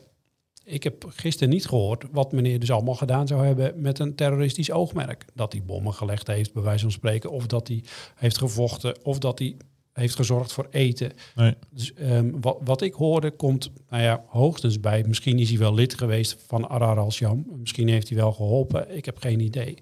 ik 0.65 0.83
heb 0.83 1.06
gisteren 1.07 1.50
niet 1.50 1.65
gehoord 1.65 2.06
wat 2.12 2.31
meneer 2.31 2.59
dus 2.59 2.71
allemaal 2.71 2.95
gedaan 2.95 3.27
zou 3.27 3.45
hebben 3.45 3.81
met 3.81 4.00
een 4.00 4.15
terroristisch 4.15 4.71
oogmerk. 4.71 5.25
Dat 5.33 5.51
hij 5.51 5.63
bommen 5.65 5.94
gelegd 5.94 6.27
heeft, 6.27 6.53
bij 6.53 6.63
wijze 6.63 6.83
van 6.83 6.91
spreken, 6.91 7.31
of 7.31 7.47
dat 7.47 7.67
hij 7.67 7.83
heeft 8.15 8.38
gevochten, 8.38 9.03
of 9.03 9.19
dat 9.19 9.39
hij 9.39 9.56
heeft 9.94 10.15
gezorgd 10.15 10.53
voor 10.53 10.67
eten. 10.71 11.12
Nee. 11.35 11.53
Dus, 11.69 11.94
ehm, 11.94 12.31
wat, 12.63 12.81
ik 12.81 12.94
hoorde 12.94 13.31
komt 13.31 13.71
nou 13.89 14.03
ja, 14.03 14.23
hoogstens 14.27 14.79
bij. 14.79 15.03
Misschien 15.07 15.39
is 15.39 15.50
hij 15.50 15.57
wel 15.57 15.73
lid 15.73 15.94
geweest 15.94 16.38
van 16.47 16.69
Arar 16.69 17.00
al-Sham. 17.00 17.45
Misschien 17.59 17.88
heeft 17.88 18.09
hij 18.09 18.17
wel 18.17 18.31
geholpen. 18.31 18.95
Ik 18.95 19.06
heb 19.06 19.17
geen 19.17 19.39
idee. 19.39 19.77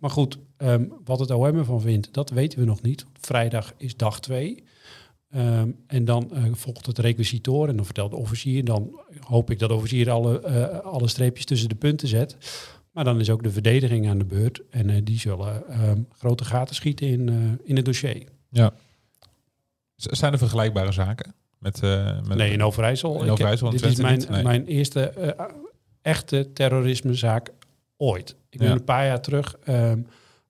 Maar 0.00 0.10
goed, 0.10 0.38
ehm, 0.56 0.84
wat 1.04 1.18
het 1.18 1.30
OM 1.30 1.58
ervan 1.58 1.80
vindt, 1.80 2.14
dat 2.14 2.30
weten 2.30 2.58
we 2.58 2.64
nog 2.64 2.82
niet. 2.82 3.04
Vrijdag 3.20 3.74
is 3.76 3.96
dag 3.96 4.20
2. 4.20 4.64
Ehm, 5.30 5.70
en 5.86 6.04
dan 6.04 6.34
eh, 6.34 6.42
volgt 6.52 6.86
het 6.86 6.98
requisitor 6.98 7.68
en 7.68 7.76
dan 7.76 7.84
vertelt 7.84 8.10
de 8.10 8.16
officier. 8.16 8.64
Dan 8.64 9.00
hoop 9.20 9.50
ik 9.50 9.58
dat 9.58 9.68
de 9.68 9.74
officier 9.74 10.10
alle, 10.10 10.40
eh, 10.40 10.78
alle 10.78 11.08
streepjes 11.08 11.44
tussen 11.44 11.68
de 11.68 11.74
punten 11.74 12.08
zet. 12.08 12.36
Maar 12.92 13.04
dan 13.04 13.20
is 13.20 13.30
ook 13.30 13.42
de 13.42 13.50
verdediging 13.50 14.08
aan 14.08 14.18
de 14.18 14.24
beurt. 14.24 14.62
En 14.70 14.90
eh, 14.90 15.00
die 15.04 15.18
zullen 15.18 15.68
ehm, 15.68 16.00
grote 16.10 16.44
gaten 16.44 16.74
schieten 16.74 17.06
in, 17.06 17.58
in 17.64 17.76
het 17.76 17.84
dossier. 17.84 18.28
Ja. 18.48 18.72
Zijn 19.96 20.32
er 20.32 20.38
vergelijkbare 20.38 20.92
zaken? 20.92 21.34
Met, 21.58 21.80
met 21.80 22.34
nee, 22.36 22.52
in 22.52 22.62
Overijssel. 22.62 23.22
In 23.22 23.30
Overijssel 23.30 23.70
dit 23.70 23.82
is 23.82 23.96
mijn, 23.96 24.24
mijn 24.42 24.66
eerste 24.66 25.36
echte 26.02 26.52
terrorismezaak 26.52 27.52
ooit. 27.96 28.36
Ik 28.50 28.58
ben 28.58 28.70
een 28.70 28.84
paar 28.84 29.06
jaar 29.06 29.20
terug... 29.20 29.56
Ehm, 29.64 30.00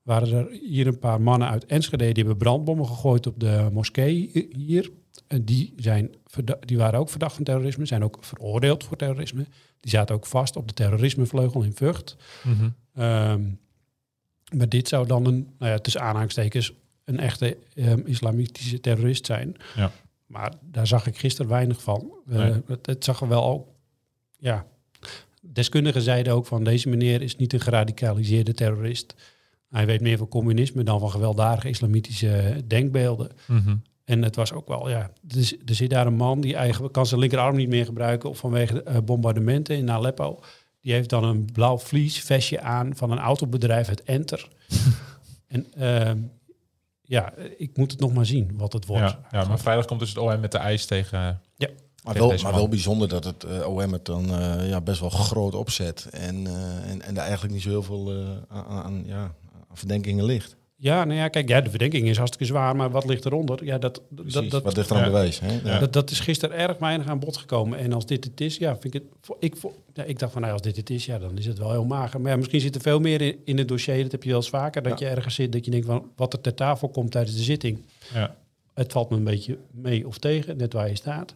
waren 0.09 0.33
er 0.33 0.49
hier 0.51 0.87
een 0.87 0.99
paar 0.99 1.21
mannen 1.21 1.49
uit 1.49 1.67
Enschede... 1.67 2.05
die 2.05 2.25
hebben 2.25 2.37
brandbommen 2.37 2.87
gegooid 2.87 3.27
op 3.27 3.41
de 3.41 3.69
moskee 3.73 4.49
hier. 4.57 4.91
En 5.27 5.45
die, 5.45 5.75
zijn, 5.77 6.15
die 6.61 6.79
waren 6.79 7.01
ook 7.01 7.11
verdacht 7.11 7.35
van 7.35 7.45
terrorisme. 7.45 7.87
Zijn 7.87 8.05
ook 8.05 8.19
veroordeeld 8.21 8.85
voor 8.85 8.97
terrorisme. 8.97 9.47
Die 9.81 9.91
zaten 9.91 10.15
ook 10.15 10.27
vast 10.27 10.57
op 10.57 10.69
de 10.69 10.75
terrorismevleugel 10.75 11.63
in 11.63 11.75
Vught. 11.75 12.17
Mhm. 12.45 12.69
Ehm, 12.95 13.43
maar 14.57 14.69
dit 14.69 14.89
zou 14.89 15.07
dan 15.07 15.27
een, 15.27 15.49
nou 15.59 15.73
ja, 15.73 15.79
tussen 15.79 16.03
aanhalingstekens, 16.03 16.73
een 17.05 17.19
echte 17.19 17.57
ehm, 17.75 18.01
islamitische 18.05 18.81
terrorist 18.81 19.27
zijn. 19.27 19.57
Ja. 19.77 19.93
Maar 20.27 20.53
daar 20.71 20.87
zag 20.87 21.07
ik 21.07 21.19
gisteren 21.19 21.51
weinig 21.51 21.83
van. 21.83 22.13
Nee. 22.25 22.53
het, 22.67 22.87
het 22.87 23.05
zag 23.05 23.21
er 23.21 23.29
wel 23.29 23.45
ook, 23.45 23.69
ja. 24.39 24.67
Deskundigen 25.41 26.03
zeiden 26.03 26.33
ook 26.33 26.47
van 26.47 26.65
deze 26.65 26.89
meneer 26.89 27.23
is 27.23 27.37
niet 27.37 27.53
een 27.53 27.61
geradicaliseerde 27.61 28.55
terrorist. 28.55 29.15
Hij 29.71 29.87
weet 29.87 30.01
meer 30.01 30.19
van 30.19 30.29
communisme 30.29 30.83
dan 30.83 31.01
van 31.01 31.11
gewelddadige 31.11 31.69
islamitische 31.69 32.63
denkbeelden. 32.67 33.31
Mhm. 33.47 33.77
En 34.05 34.23
het 34.23 34.37
was 34.37 34.53
ook 34.53 34.69
wel, 34.69 34.89
ja, 34.89 35.11
er, 35.29 35.53
er 35.67 35.75
zit 35.75 35.91
daar 35.91 36.07
een 36.07 36.17
man 36.17 36.41
die 36.41 36.57
eigenlijk 36.57 36.93
kan 36.93 37.07
zijn 37.07 37.21
linkerarm 37.21 37.57
niet 37.57 37.69
meer 37.69 37.85
gebruiken 37.85 38.31
of 38.31 38.39
vanwege 38.39 38.83
eh, 38.83 38.97
bombardementen 39.05 39.77
in 39.77 39.91
Aleppo. 39.91 40.41
Die 40.81 40.93
heeft 40.93 41.11
dan 41.11 41.25
een 41.25 41.49
blauw 41.53 41.79
vlies 41.79 42.21
vestje 42.21 42.61
aan 42.61 42.97
van 42.97 43.11
een 43.11 43.19
autobedrijf, 43.19 43.89
het 43.89 44.03
Enter. 44.03 44.49
en 45.47 45.67
ehm, 45.75 46.19
ja, 47.03 47.33
ik 47.57 47.77
moet 47.77 47.91
het 47.91 48.01
nog 48.01 48.13
maar 48.13 48.27
zien 48.27 48.51
wat 48.57 48.73
het 48.73 48.87
wordt. 48.87 49.11
Ja, 49.11 49.41
ja, 49.41 49.49
maar 49.49 49.59
vrijdag 49.59 49.85
komt 49.85 50.01
dus 50.01 50.09
het 50.09 50.19
OM 50.19 50.41
met 50.41 50.53
de 50.53 50.59
eis 50.59 50.87
tegen... 50.87 51.41
Maar, 52.09 52.17
Tegen 52.17 52.29
wel, 52.29 52.37
deze 52.39 52.51
maar 52.51 52.61
wel 52.61 52.69
bijzonder 52.69 53.09
dat 53.09 53.25
het 53.25 53.45
eh, 53.45 53.69
OM 53.69 53.93
het 53.93 54.05
dan 54.05 54.35
eh, 54.35 54.69
ja, 54.69 54.81
best 54.81 55.01
wel 55.01 55.11
groot 55.11 55.55
opzet. 55.55 56.07
En, 56.11 56.47
eh, 56.47 56.91
en, 56.91 57.03
en 57.03 57.15
daar 57.15 57.25
eigenlijk 57.25 57.55
niet 57.55 57.63
zo 57.63 57.69
heel 57.69 57.83
veel 57.83 58.11
eh, 58.11 58.57
aan, 58.57 58.85
aan, 58.85 59.03
ja, 59.07 59.23
aan 59.23 59.35
verdenkingen 59.73 60.25
ligt. 60.25 60.57
Ja, 60.81 61.05
nou 61.05 61.19
ja, 61.19 61.29
kijk, 61.29 61.49
ja, 61.49 61.61
de 61.61 61.71
verdenking 61.71 62.09
is 62.09 62.17
hartstikke 62.17 62.47
zwaar, 62.53 62.77
maar 62.77 62.91
wat 62.91 63.05
ligt 63.05 63.25
eronder? 63.25 63.65
Ja, 63.65 63.79
dat, 63.79 63.95
dat, 64.09 64.27
Precies, 64.27 64.51
dat, 64.51 64.63
wat 64.63 64.77
ligt 64.77 64.91
er 64.91 64.97
aan 64.97 65.03
ja. 65.03 65.07
bewijs? 65.09 65.41
Hè? 65.41 65.61
Ja. 65.65 65.79
Dat, 65.79 65.93
dat 65.93 66.11
is 66.11 66.21
gisteren 66.21 66.57
erg 66.57 66.79
weinig 66.79 67.07
aan 67.07 67.19
bod 67.19 67.37
gekomen. 67.37 67.79
En 67.79 67.93
als 67.93 68.07
dit 68.07 68.25
het 68.25 68.41
is, 68.41 68.57
ja, 68.57 68.73
vind 68.77 68.95
ik 68.95 69.03
het. 69.03 69.37
Ik, 69.39 69.57
voor- 69.57 69.73
ja, 69.95 70.03
ik 70.03 70.19
dacht 70.19 70.33
van, 70.33 70.41
nou, 70.41 70.53
als 70.53 70.63
dit 70.63 70.77
het 70.77 70.91
is, 70.91 71.07
ja, 71.07 71.19
dan 71.19 71.39
is 71.39 71.47
het 71.47 71.59
wel 71.59 71.71
heel 71.71 71.85
mager. 71.85 72.21
Maar 72.21 72.31
ja, 72.31 72.37
misschien 72.37 72.61
zit 72.61 72.75
er 72.75 72.81
veel 72.81 73.01
meer 73.01 73.21
in, 73.21 73.37
in 73.45 73.59
het 73.59 73.69
dossier. 73.69 74.03
Dat 74.03 74.13
heb 74.13 74.23
je 74.23 74.29
wel 74.29 74.39
eens 74.39 74.49
vaker. 74.49 74.83
Dat 74.83 74.99
je 74.99 75.07
ergens 75.09 75.35
zit, 75.35 75.53
dat 75.53 75.65
je 75.65 75.71
denkt 75.71 75.87
van 75.87 76.11
wat 76.17 76.33
er 76.33 76.41
ter 76.41 76.55
tafel 76.55 76.89
komt 76.89 77.11
tijdens 77.11 77.37
de 77.37 77.43
zitting. 77.43 77.79
Ja. 78.15 78.35
Het 78.75 78.93
valt 78.93 79.11
me 79.11 79.17
een 79.17 79.25
beetje 79.25 79.59
mee 79.71 80.07
of 80.07 80.19
tegen, 80.19 80.57
net 80.57 80.73
waar 80.73 80.89
je 80.89 80.97
staat. 80.97 81.35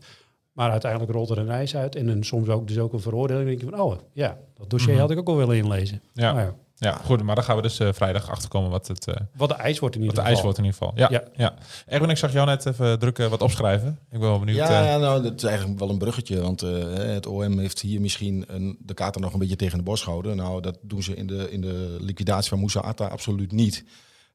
Maar 0.52 0.70
uiteindelijk 0.70 1.12
rolt 1.12 1.30
er 1.30 1.38
een 1.38 1.50
eis 1.50 1.76
uit 1.76 1.96
en 1.96 2.06
dan 2.06 2.22
soms 2.24 2.48
ook, 2.48 2.68
dus 2.68 2.78
ook 2.78 2.92
een 2.92 3.00
veroordeling. 3.00 3.46
Dan 3.48 3.56
denk 3.58 3.70
je 3.70 3.76
van, 3.76 3.86
oh 3.86 3.98
ja, 4.12 4.38
dat 4.58 4.70
dossier 4.70 4.92
Mhm. 4.92 5.00
had 5.00 5.10
ik 5.10 5.18
ook 5.18 5.28
al 5.28 5.36
willen 5.36 5.56
inlezen. 5.56 6.00
Ja. 6.12 6.32
Nou 6.32 6.50
ja, 6.82 6.92
goed, 7.04 7.22
maar 7.22 7.34
dan 7.34 7.44
gaan 7.44 7.56
we 7.56 7.62
dus 7.62 7.78
eh, 7.78 7.88
vrijdag 7.92 8.30
achterkomen 8.30 8.70
wat 8.70 8.88
het, 8.88 9.06
eh, 9.06 9.14
Wat 9.36 9.48
de 9.48 9.54
eis 9.54 9.78
wordt 9.78 9.94
in 9.94 10.00
wat 10.00 10.10
ieder 10.10 10.24
de 10.24 10.30
geval. 10.30 10.32
eis 10.34 10.42
wordt 10.42 10.58
in 10.58 10.64
ieder 10.64 10.78
geval. 10.78 10.92
Ja, 10.96 11.08
ja. 11.10 11.22
Ja. 11.36 11.54
Erwin, 11.86 12.10
ik 12.10 12.16
zag 12.16 12.32
jou 12.32 12.46
net 12.46 12.66
even 12.66 12.98
drukken 12.98 13.30
wat 13.30 13.42
opschrijven. 13.42 13.88
Ik 14.10 14.18
ben 14.18 14.28
wel 14.28 14.38
benieuwd. 14.38 14.56
Ja, 14.56 14.80
eh, 14.80 14.86
ja, 14.86 14.98
nou, 14.98 15.22
dat 15.22 15.32
is 15.34 15.42
eigenlijk 15.44 15.78
wel 15.78 15.90
een 15.90 15.98
bruggetje. 15.98 16.40
Want 16.40 16.62
eh, 16.62 16.70
het 16.94 17.26
OM 17.26 17.58
heeft 17.58 17.80
hier 17.80 18.00
misschien 18.00 18.44
een, 18.46 18.76
de 18.80 18.94
kaarten 18.94 19.20
nog 19.20 19.32
een 19.32 19.38
beetje 19.38 19.56
tegen 19.56 19.78
de 19.78 19.84
borst 19.84 20.02
gehouden. 20.02 20.36
Nou, 20.36 20.60
dat 20.60 20.78
doen 20.82 21.02
ze 21.02 21.14
in 21.14 21.26
de, 21.26 21.50
in 21.50 21.60
de 21.60 21.96
liquidatie 22.00 22.48
van 22.48 22.58
Moussa 22.58 22.80
Atta 22.80 23.06
absoluut 23.06 23.52
niet. 23.52 23.84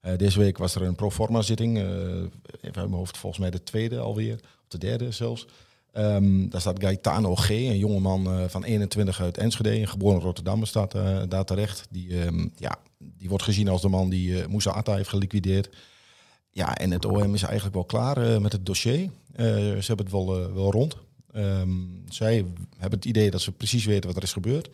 Eh, 0.02 0.18
deze 0.18 0.40
week 0.40 0.58
was 0.58 0.76
er 0.76 0.82
een 0.82 0.96
proforma 0.96 1.42
zitting. 1.42 1.78
eh 1.78 1.84
even 2.62 2.62
uit 2.62 2.74
mijn 2.76 2.92
hoofd 2.92 3.18
volgens 3.18 3.42
mij 3.42 3.52
de 3.52 3.64
tweede 3.64 4.00
alweer. 4.00 4.34
Of 4.34 4.68
de 4.68 4.78
derde 4.78 5.12
zelfs. 5.12 5.46
Ehm, 5.98 6.50
daar 6.50 6.62
staat 6.62 6.84
Gaetano 6.84 7.36
G., 7.36 7.50
een 7.50 7.78
jongeman 7.78 8.28
eh, 8.28 8.44
van 8.48 8.64
21 8.64 9.22
uit 9.22 9.38
Enschede. 9.38 9.88
Geboren 9.88 10.18
in 10.18 10.24
Rotterdam 10.26 10.66
staat 10.66 10.94
eh, 10.94 11.20
daar 11.30 11.46
terecht. 11.46 11.88
Die, 11.90 12.22
ehm, 12.22 12.48
ja, 12.56 12.76
die 12.98 13.30
wordt 13.30 13.44
gezien 13.44 13.68
als 13.68 13.82
de 13.82 13.90
man 13.90 14.10
die 14.10 14.48
Moussa 14.48 14.72
Atta 14.72 14.96
heeft 14.96 15.10
geliquideerd. 15.10 15.70
Ja, 16.50 16.76
en 16.76 16.92
het 16.92 17.06
OM 17.06 17.34
is 17.34 17.44
eigenlijk 17.44 17.76
wel 17.76 17.86
klaar 17.86 18.42
met 18.42 18.52
het 18.52 18.66
dossier. 18.66 19.10
Ze 19.36 19.84
hebben 19.86 20.06
het 20.06 20.12
wel, 20.12 20.54
wel 20.54 20.72
rond. 20.72 20.98
Ehm, 21.32 21.72
zij 22.10 22.46
hebben 22.78 23.00
het 23.00 23.08
idee 23.08 23.32
dat 23.32 23.42
ze 23.42 23.52
precies 23.52 23.86
weten 23.86 24.08
wat 24.08 24.18
er 24.18 24.24
is 24.24 24.34
gebeurd. 24.34 24.70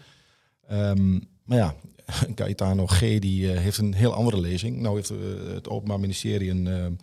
Maar 1.44 1.58
ja, 1.58 1.76
Gaetano 2.36 2.88
G. 2.88 3.00
die 3.20 3.48
heeft 3.48 3.78
een 3.78 3.94
heel 3.94 4.14
andere 4.14 4.40
lezing. 4.40 4.80
Nou 4.80 4.96
heeft 4.96 5.12
het 5.54 5.70
Openbaar 5.70 6.00
Ministerie 6.00 6.50
een, 6.50 6.98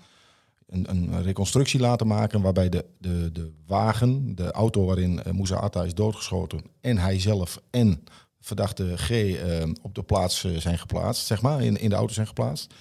een, 0.70 0.90
een 0.90 1.22
reconstructie 1.22 1.80
laten 1.80 2.06
maken... 2.06 2.40
waarbij 2.40 2.68
de, 2.68 2.84
de, 2.98 3.32
de 3.32 3.52
wagen, 3.66 4.34
de 4.34 4.50
auto 4.52 4.84
waarin 4.84 5.20
uh, 5.26 5.32
Moussa 5.32 5.56
Atta 5.56 5.84
is 5.84 5.94
doodgeschoten... 5.94 6.60
en 6.80 6.98
hij 6.98 7.20
zelf 7.20 7.60
en 7.70 8.04
verdachte 8.40 8.96
G. 8.96 9.10
eh, 9.10 9.62
op 9.82 9.94
de 9.94 10.02
plaats 10.02 10.44
eh, 10.44 10.56
zijn 10.56 10.78
geplaatst, 10.78 11.26
zeg 11.26 11.42
maar, 11.42 11.62
in, 11.62 11.76
in 11.76 11.88
de 11.88 11.94
auto 11.94 12.12
zijn 12.12 12.26
geplaatst. 12.26 12.74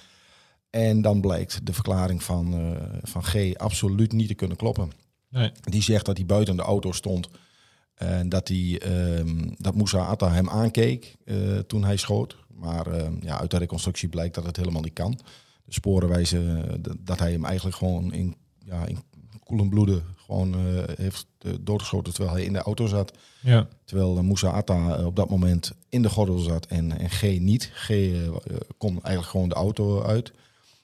En 0.70 1.02
dan 1.02 1.20
blijkt 1.20 1.66
de 1.66 1.72
verklaring 1.72 2.22
van, 2.22 2.54
eh, 2.54 2.98
van 3.02 3.24
G. 3.24 3.54
absoluut 3.56 4.12
niet 4.12 4.28
te 4.28 4.34
kunnen 4.34 4.56
kloppen. 4.56 4.90
nee. 5.28 5.52
Die 5.60 5.82
zegt 5.82 6.06
dat 6.06 6.16
hij 6.16 6.26
buiten 6.26 6.56
de 6.56 6.62
auto 6.62 6.92
stond. 6.92 7.28
En 7.94 8.28
dat, 8.28 8.48
hij, 8.48 8.80
ehm, 8.82 9.50
dat 9.56 9.74
Moussa 9.74 10.06
Atta 10.06 10.30
hem 10.30 10.48
aankeek 10.48 11.16
eh, 11.24 11.58
toen 11.58 11.84
hij 11.84 11.96
schoot. 11.96 12.36
Maar 12.48 12.86
ehm, 12.86 13.14
ja, 13.20 13.40
uit 13.40 13.50
de 13.50 13.58
reconstructie 13.58 14.08
blijkt 14.08 14.34
dat 14.34 14.44
het 14.46 14.56
helemaal 14.56 14.82
niet 14.82 14.92
kan. 14.92 15.18
De 15.64 15.72
sporen 15.72 16.08
wijzen 16.08 16.68
eh, 16.68 16.92
dat 17.00 17.18
hij 17.18 17.32
hem 17.32 17.44
eigenlijk 17.44 17.76
gewoon 17.76 18.12
in, 18.12 18.36
ja, 18.58 18.86
in 18.86 18.98
koelen 19.50 19.68
bloeden 19.68 20.02
gewoon 20.30 20.54
eh, 20.54 20.82
heeft 20.96 21.26
eh, 21.38 21.52
doodgeschoten 21.60 22.12
terwijl 22.12 22.36
hij 22.36 22.44
in 22.44 22.52
de 22.52 22.62
auto 22.62 22.86
zat. 22.86 23.12
Ja. 23.40 23.68
Terwijl 23.84 24.16
eh, 24.16 24.22
Moussa 24.22 24.50
Atta 24.50 25.04
op 25.04 25.16
dat 25.16 25.30
moment 25.30 25.72
in 25.88 26.02
de 26.02 26.08
gordel 26.08 26.38
zat 26.38 26.66
en, 26.66 26.98
en 26.98 27.10
G 27.10 27.22
niet. 27.22 27.70
G 27.74 27.88
kon 28.78 29.02
eigenlijk 29.02 29.26
gewoon 29.26 29.48
de 29.48 29.54
auto 29.54 30.02
uit. 30.02 30.32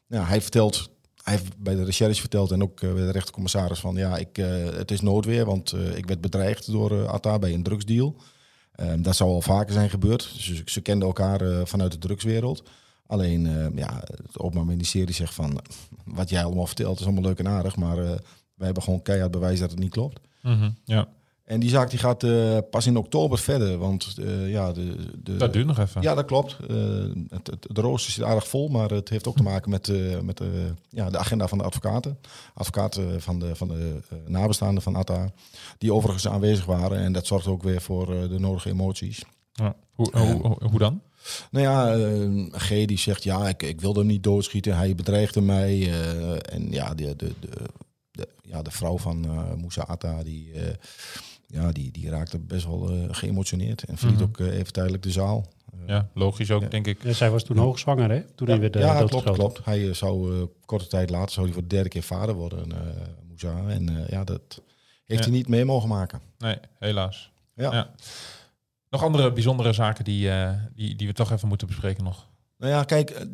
Ja, 0.06 0.25
hij 0.25 0.40
vertelt, 0.40 0.90
hij 1.23 1.35
heeft 1.35 1.59
bij 1.59 1.75
de 1.75 1.85
recherche 1.85 2.21
verteld 2.21 2.50
en 2.50 2.62
ook 2.62 2.80
bij 2.80 2.95
de 2.95 3.11
rechtercommissaris 3.11 3.78
van 3.78 3.95
ja, 3.95 4.16
ik, 4.16 4.37
het 4.76 4.90
is 4.90 5.00
noodweer, 5.00 5.45
want 5.45 5.75
ik 5.95 6.06
werd 6.06 6.21
bedreigd 6.21 6.71
door 6.71 7.06
Atta 7.06 7.38
bij 7.38 7.54
een 7.54 7.62
drugsdeal. 7.62 8.16
Ehm, 8.73 9.02
dat 9.02 9.16
zou 9.16 9.30
al 9.30 9.42
vaker 9.42 9.73
zijn 9.73 9.90
gebeurd. 9.90 10.23
Ze, 10.23 10.62
ze 10.64 10.80
kenden 10.80 11.06
elkaar 11.06 11.66
vanuit 11.66 11.92
de 11.92 11.99
drugswereld. 11.99 12.62
Alleen, 13.06 13.46
eh, 13.46 13.66
ja, 13.75 14.02
het 14.04 14.38
Openbaar 14.38 14.66
Ministerie 14.66 15.14
zegt 15.14 15.34
van 15.34 15.60
wat 16.04 16.28
jij 16.28 16.44
allemaal 16.44 16.66
vertelt 16.66 16.98
is 17.00 17.04
allemaal 17.04 17.22
leuk 17.22 17.38
en 17.38 17.48
aardig, 17.48 17.76
maar 17.76 17.98
eh, 17.98 18.04
wij 18.54 18.66
hebben 18.66 18.82
gewoon 18.82 19.02
keihard 19.02 19.30
bewijs 19.30 19.60
dat 19.60 19.70
het 19.70 19.78
niet 19.78 19.90
klopt. 19.90 20.20
Mhm, 20.42 20.70
ja. 20.84 21.08
En 21.44 21.60
die 21.60 21.70
zaak 21.70 21.90
die 21.90 21.98
gaat 21.98 22.22
eh, 22.22 22.58
pas 22.70 22.86
in 22.86 22.96
oktober 22.96 23.38
verder, 23.38 23.78
want 23.78 24.16
ja, 24.46 24.72
de, 24.72 24.96
de, 25.22 25.36
Dat 25.36 25.52
duurt 25.52 25.66
nog 25.66 25.78
even. 25.78 26.02
ja, 26.02 26.14
dat 26.14 26.25
klopt. 26.25 26.56
Het, 27.28 27.46
het, 27.46 27.66
de 27.70 27.80
rooster 27.80 28.12
zit 28.12 28.25
aardig 28.25 28.48
vol, 28.48 28.68
maar 28.68 28.90
het 28.90 29.08
heeft 29.08 29.26
ook 29.26 29.36
te 29.36 29.42
maken 29.42 29.70
met, 29.70 29.92
met 30.22 30.40
ja, 30.88 31.10
de 31.10 31.18
agenda 31.18 31.48
van 31.48 31.58
de 31.58 31.64
advocaten. 31.64 32.18
Advocaten 32.54 33.22
van 33.22 33.38
de, 33.38 33.56
van 33.56 33.68
de 33.68 34.00
nabestaanden 34.26 34.82
van 34.82 34.96
Atta, 34.96 35.30
die 35.78 35.92
overigens 35.92 36.28
aanwezig 36.28 36.64
waren. 36.64 36.98
En 36.98 37.12
dat 37.12 37.26
zorgt 37.26 37.46
ook 37.46 37.62
weer 37.62 37.80
voor 37.80 38.06
de 38.06 38.38
nodige 38.38 38.70
emoties. 38.70 39.25
Ja. 39.52 39.76
Hoe, 39.92 40.10
hoe, 40.12 40.40
hoe, 40.42 40.56
hoe 40.70 40.78
dan? 40.78 41.00
Nou 41.50 41.64
ja, 41.64 41.95
eh, 41.95 42.61
G 42.61 42.68
die 42.87 42.99
zegt, 42.99 43.23
ja, 43.25 43.49
ik, 43.49 43.62
ik 43.62 43.80
wilde 43.80 43.99
hem 43.99 44.09
niet 44.09 44.23
doodschieten. 44.23 44.76
Hij 44.76 44.95
bedreigde 44.95 45.40
mij. 45.40 45.83
eh, 45.92 46.54
en 46.54 46.71
ja, 46.73 46.95
de, 46.95 47.16
de, 47.16 47.33
de, 47.40 47.49
de, 48.11 48.28
ja, 48.42 48.62
de 48.62 48.71
vrouw 48.71 48.99
van 48.99 49.25
eh 49.25 49.54
Moussa 49.54 49.83
Atta, 49.83 50.23
die, 50.23 50.52
eh, 50.52 50.75
ja, 51.47 51.73
die, 51.73 51.90
die 51.90 52.11
raakte 52.11 52.38
best 52.38 52.66
wel 52.66 52.90
eh, 52.90 52.97
geëmotioneerd. 53.11 53.83
En 53.85 53.97
verliet 53.97 54.18
Mhm. 54.18 54.25
ook 54.28 54.38
even 54.38 54.73
tijdelijk 54.73 55.02
de 55.02 55.11
zaal. 55.11 55.47
Ja, 55.87 56.09
logisch 56.14 56.50
ook, 56.50 56.62
Ja. 56.62 56.68
denk 56.68 56.87
ik. 56.87 57.02
Ja, 57.02 57.12
zij 57.12 57.30
was 57.30 57.42
toen 57.45 57.56
hoogzwanger, 57.56 58.11
hè? 58.11 58.23
Toen 58.35 58.49
hij 58.49 58.61
werd 58.61 58.76
uh, 58.76 58.83
ja, 58.83 59.04
klopt, 59.04 59.30
klopt. 59.30 59.64
Hij 59.64 59.95
zou 59.95 60.37
eh, 60.40 60.42
korte 60.64 60.87
tijd 60.87 61.11
later 61.11 61.30
zou 61.33 61.45
hij 61.47 61.54
voor 61.54 61.62
de 61.62 61.68
derde 61.75 61.88
keer 61.88 62.02
vader 62.02 62.35
worden, 62.35 62.73
eh 62.73 62.78
Moussa. 63.28 63.68
En 63.68 63.88
eh, 63.88 64.09
ja, 64.09 64.25
dat 64.25 64.62
heeft 65.04 65.25
Ja. 65.25 65.28
hij 65.28 65.37
niet 65.38 65.49
mee 65.49 65.64
mogen 65.64 65.88
maken. 65.88 66.21
Nee, 66.38 66.56
helaas. 66.78 67.30
Ja. 67.54 67.90
Nog 68.90 69.02
andere 69.02 69.33
bijzondere 69.33 69.73
zaken 69.73 70.05
die, 70.05 70.31
eh, 70.31 70.50
die, 70.75 70.97
die 70.97 71.07
we 71.07 71.12
toch 71.12 71.33
even 71.33 71.49
moeten 71.49 71.66
bespreken 71.66 72.05
nog. 72.05 72.28
Nou 72.59 72.73
ja, 72.73 72.85
kijk, 72.85 73.11
eh, 73.11 73.26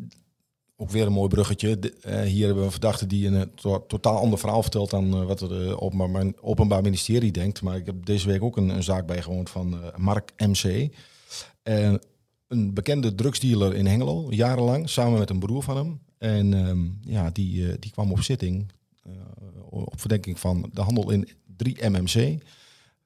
ook 0.75 0.89
weer 0.89 1.05
een 1.05 1.11
mooi 1.11 1.27
bruggetje. 1.29 1.79
Eh, 2.01 2.21
hier 2.21 2.39
hebben 2.45 2.57
we 2.59 2.65
een 2.65 2.71
verdachte 2.71 3.07
die 3.07 3.27
een 3.27 3.55
to- 3.55 3.85
totaal 3.87 4.17
ander 4.17 4.39
verhaal 4.39 4.61
vertelt 4.61 4.89
dan 4.89 5.25
wat 5.25 5.39
het 5.39 5.51
openbaar, 5.79 6.25
openbaar 6.41 6.81
Ministerie 6.81 7.31
denkt. 7.31 7.61
Maar 7.61 7.77
ik 7.77 7.85
heb 7.85 8.05
deze 8.05 8.27
week 8.27 8.43
ook 8.43 8.57
een, 8.57 8.69
een 8.69 8.83
zaak 8.83 9.05
bijgewoond 9.05 9.49
van 9.49 9.79
Mark 9.97 10.33
MC. 10.37 10.89
Een 12.47 12.73
bekende 12.73 13.15
drugsdealer 13.15 13.75
in 13.75 13.85
Hengelo, 13.85 14.27
jarenlang, 14.29 14.89
samen 14.89 15.19
met 15.19 15.29
een 15.29 15.39
broer 15.39 15.63
van 15.63 15.77
hem. 15.77 15.99
En 16.17 16.53
ehm, 16.53 17.11
ja, 17.13 17.29
die, 17.29 17.79
die 17.79 17.91
kwam 17.91 18.11
op 18.11 18.21
zitting 18.21 18.71
op 19.69 19.99
verdenking 19.99 20.39
van 20.39 20.69
de 20.73 20.81
handel 20.81 21.09
in 21.09 21.29
3 21.57 21.89
MMC. 21.89 22.41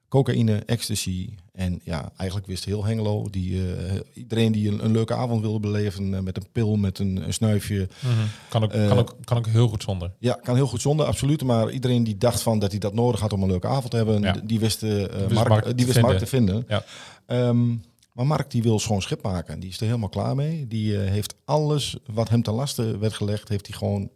Cocaïne, 0.10 0.64
ecstasy 0.66 1.30
en 1.54 1.82
ja, 1.84 2.12
eigenlijk 2.16 2.48
wist 2.50 2.66
heel 2.66 2.86
Hengelo, 2.86 3.28
die, 3.32 3.76
eh, 3.76 3.94
iedereen 4.14 4.52
die 4.52 4.70
een, 4.72 4.86
een 4.86 4.92
leuke 4.92 5.14
avond 5.14 5.42
wilde 5.42 5.60
beleven 5.60 6.14
eh, 6.14 6.20
met 6.22 6.38
een 6.38 6.48
pil, 6.52 6.76
met 6.76 7.00
een, 7.00 7.24
een 7.26 7.34
snuifje. 7.34 7.88
Kan, 8.50 8.64
ook, 8.64 8.72
Eh, 8.72 8.88
kan, 8.88 8.98
ook, 8.98 9.16
kan 9.24 9.38
ook 9.38 9.48
heel 9.48 9.68
goed 9.68 9.84
zonder. 9.84 10.12
Ja, 10.20 10.34
kan 10.44 10.56
heel 10.56 10.68
goed 10.68 10.82
zonder, 10.82 11.06
absoluut. 11.06 11.44
Maar 11.44 11.72
iedereen 11.72 12.04
die 12.04 12.18
dacht 12.18 12.42
van 12.42 12.60
dat 12.60 12.72
hij 12.72 12.80
dat 12.80 12.94
nodig 12.94 13.20
had 13.20 13.34
om 13.34 13.42
een 13.44 13.50
leuke 13.50 13.68
avond 13.68 13.90
te 13.92 13.98
hebben, 13.98 14.22
Ja. 14.22 14.36
die 14.44 14.60
wist, 14.60 14.82
Mark, 15.30 15.78
die 15.78 15.86
wist 15.86 16.02
Mark 16.02 16.18
te 16.18 16.26
vinden. 16.26 16.66
Ja. 16.68 16.84
Ehm, 17.26 17.68
maar 18.14 18.28
Mark 18.28 18.52
die 18.52 18.64
wil 18.64 18.80
schoon 18.80 19.02
schip 19.02 19.22
maken. 19.24 19.60
Die 19.60 19.70
is 19.70 19.80
er 19.80 19.86
helemaal 19.86 20.10
klaar 20.10 20.36
mee. 20.36 20.68
Die 20.68 20.98
heeft 20.98 21.36
alles 21.46 21.98
wat 22.14 22.30
hem 22.30 22.42
ten 22.42 22.54
laste 22.54 22.98
werd 22.98 23.14
gelegd, 23.14 23.50
heeft 23.50 23.68
hij 23.68 23.78
gewoon 23.78 24.10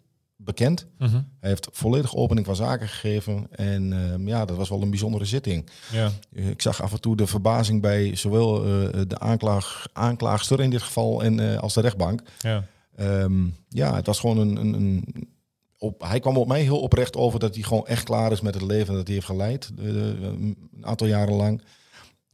bekend. 0.43 0.85
Mhm. 0.97 1.21
Hij 1.39 1.49
heeft 1.49 1.67
volledig 1.71 2.15
opening 2.15 2.45
van 2.45 2.55
zaken 2.55 2.87
gegeven. 2.87 3.47
En 3.51 3.93
ehm, 3.93 4.27
ja, 4.27 4.45
dat 4.45 4.57
was 4.57 4.69
wel 4.69 4.81
een 4.81 4.89
bijzondere 4.89 5.25
zitting. 5.25 5.69
Ja. 5.91 6.11
Eh, 6.33 6.49
Ik 6.49 6.61
zag 6.61 6.81
af 6.81 6.91
en 6.91 7.01
toe 7.01 7.15
de 7.15 7.27
verbazing 7.27 7.81
bij 7.81 8.15
zowel 8.15 8.57
eh, 8.65 9.01
de 9.07 9.19
aanklaag, 9.19 9.87
aanklaagster 9.93 10.59
in 10.59 10.69
dit 10.69 10.81
geval 10.81 11.23
en, 11.23 11.51
eh, 11.53 11.59
als 11.59 11.73
de 11.73 11.81
rechtbank. 11.81 12.21
Ja. 12.39 12.63
Ehm, 12.95 13.45
ja, 13.69 13.95
het 13.95 14.05
was 14.05 14.19
gewoon 14.19 14.37
een. 14.37 14.55
een, 14.55 14.73
een 14.73 15.29
op, 15.77 16.01
hij 16.01 16.19
kwam 16.19 16.37
op 16.37 16.47
mij 16.47 16.61
heel 16.61 16.79
oprecht 16.79 17.15
over 17.15 17.39
dat 17.39 17.53
hij 17.53 17.63
gewoon 17.63 17.87
echt 17.87 18.03
klaar 18.03 18.31
is 18.31 18.41
met 18.41 18.53
het 18.53 18.63
leven 18.63 18.93
dat 18.93 19.05
hij 19.05 19.13
heeft 19.15 19.25
geleid. 19.27 19.71
een 19.77 20.57
aantal 20.81 21.07
jaren 21.07 21.33
lang. 21.33 21.61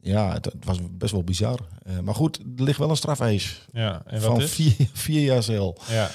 Ja, 0.00 0.32
het, 0.32 0.44
het 0.44 0.64
was 0.64 0.78
best 0.90 1.12
wel 1.12 1.24
bizar. 1.24 1.58
Maar 2.02 2.14
goed, 2.14 2.36
er 2.56 2.62
ligt 2.62 2.78
wel 2.78 2.90
een 2.90 2.96
strafeis 2.96 3.66
ja. 3.72 4.02
En 4.06 4.20
wat 4.20 4.30
van 4.30 4.40
is? 4.40 4.50
vier, 4.50 4.74
vier 4.92 5.22
jaar 5.22 5.42
cel. 5.42 5.78
Ja. 5.88 6.10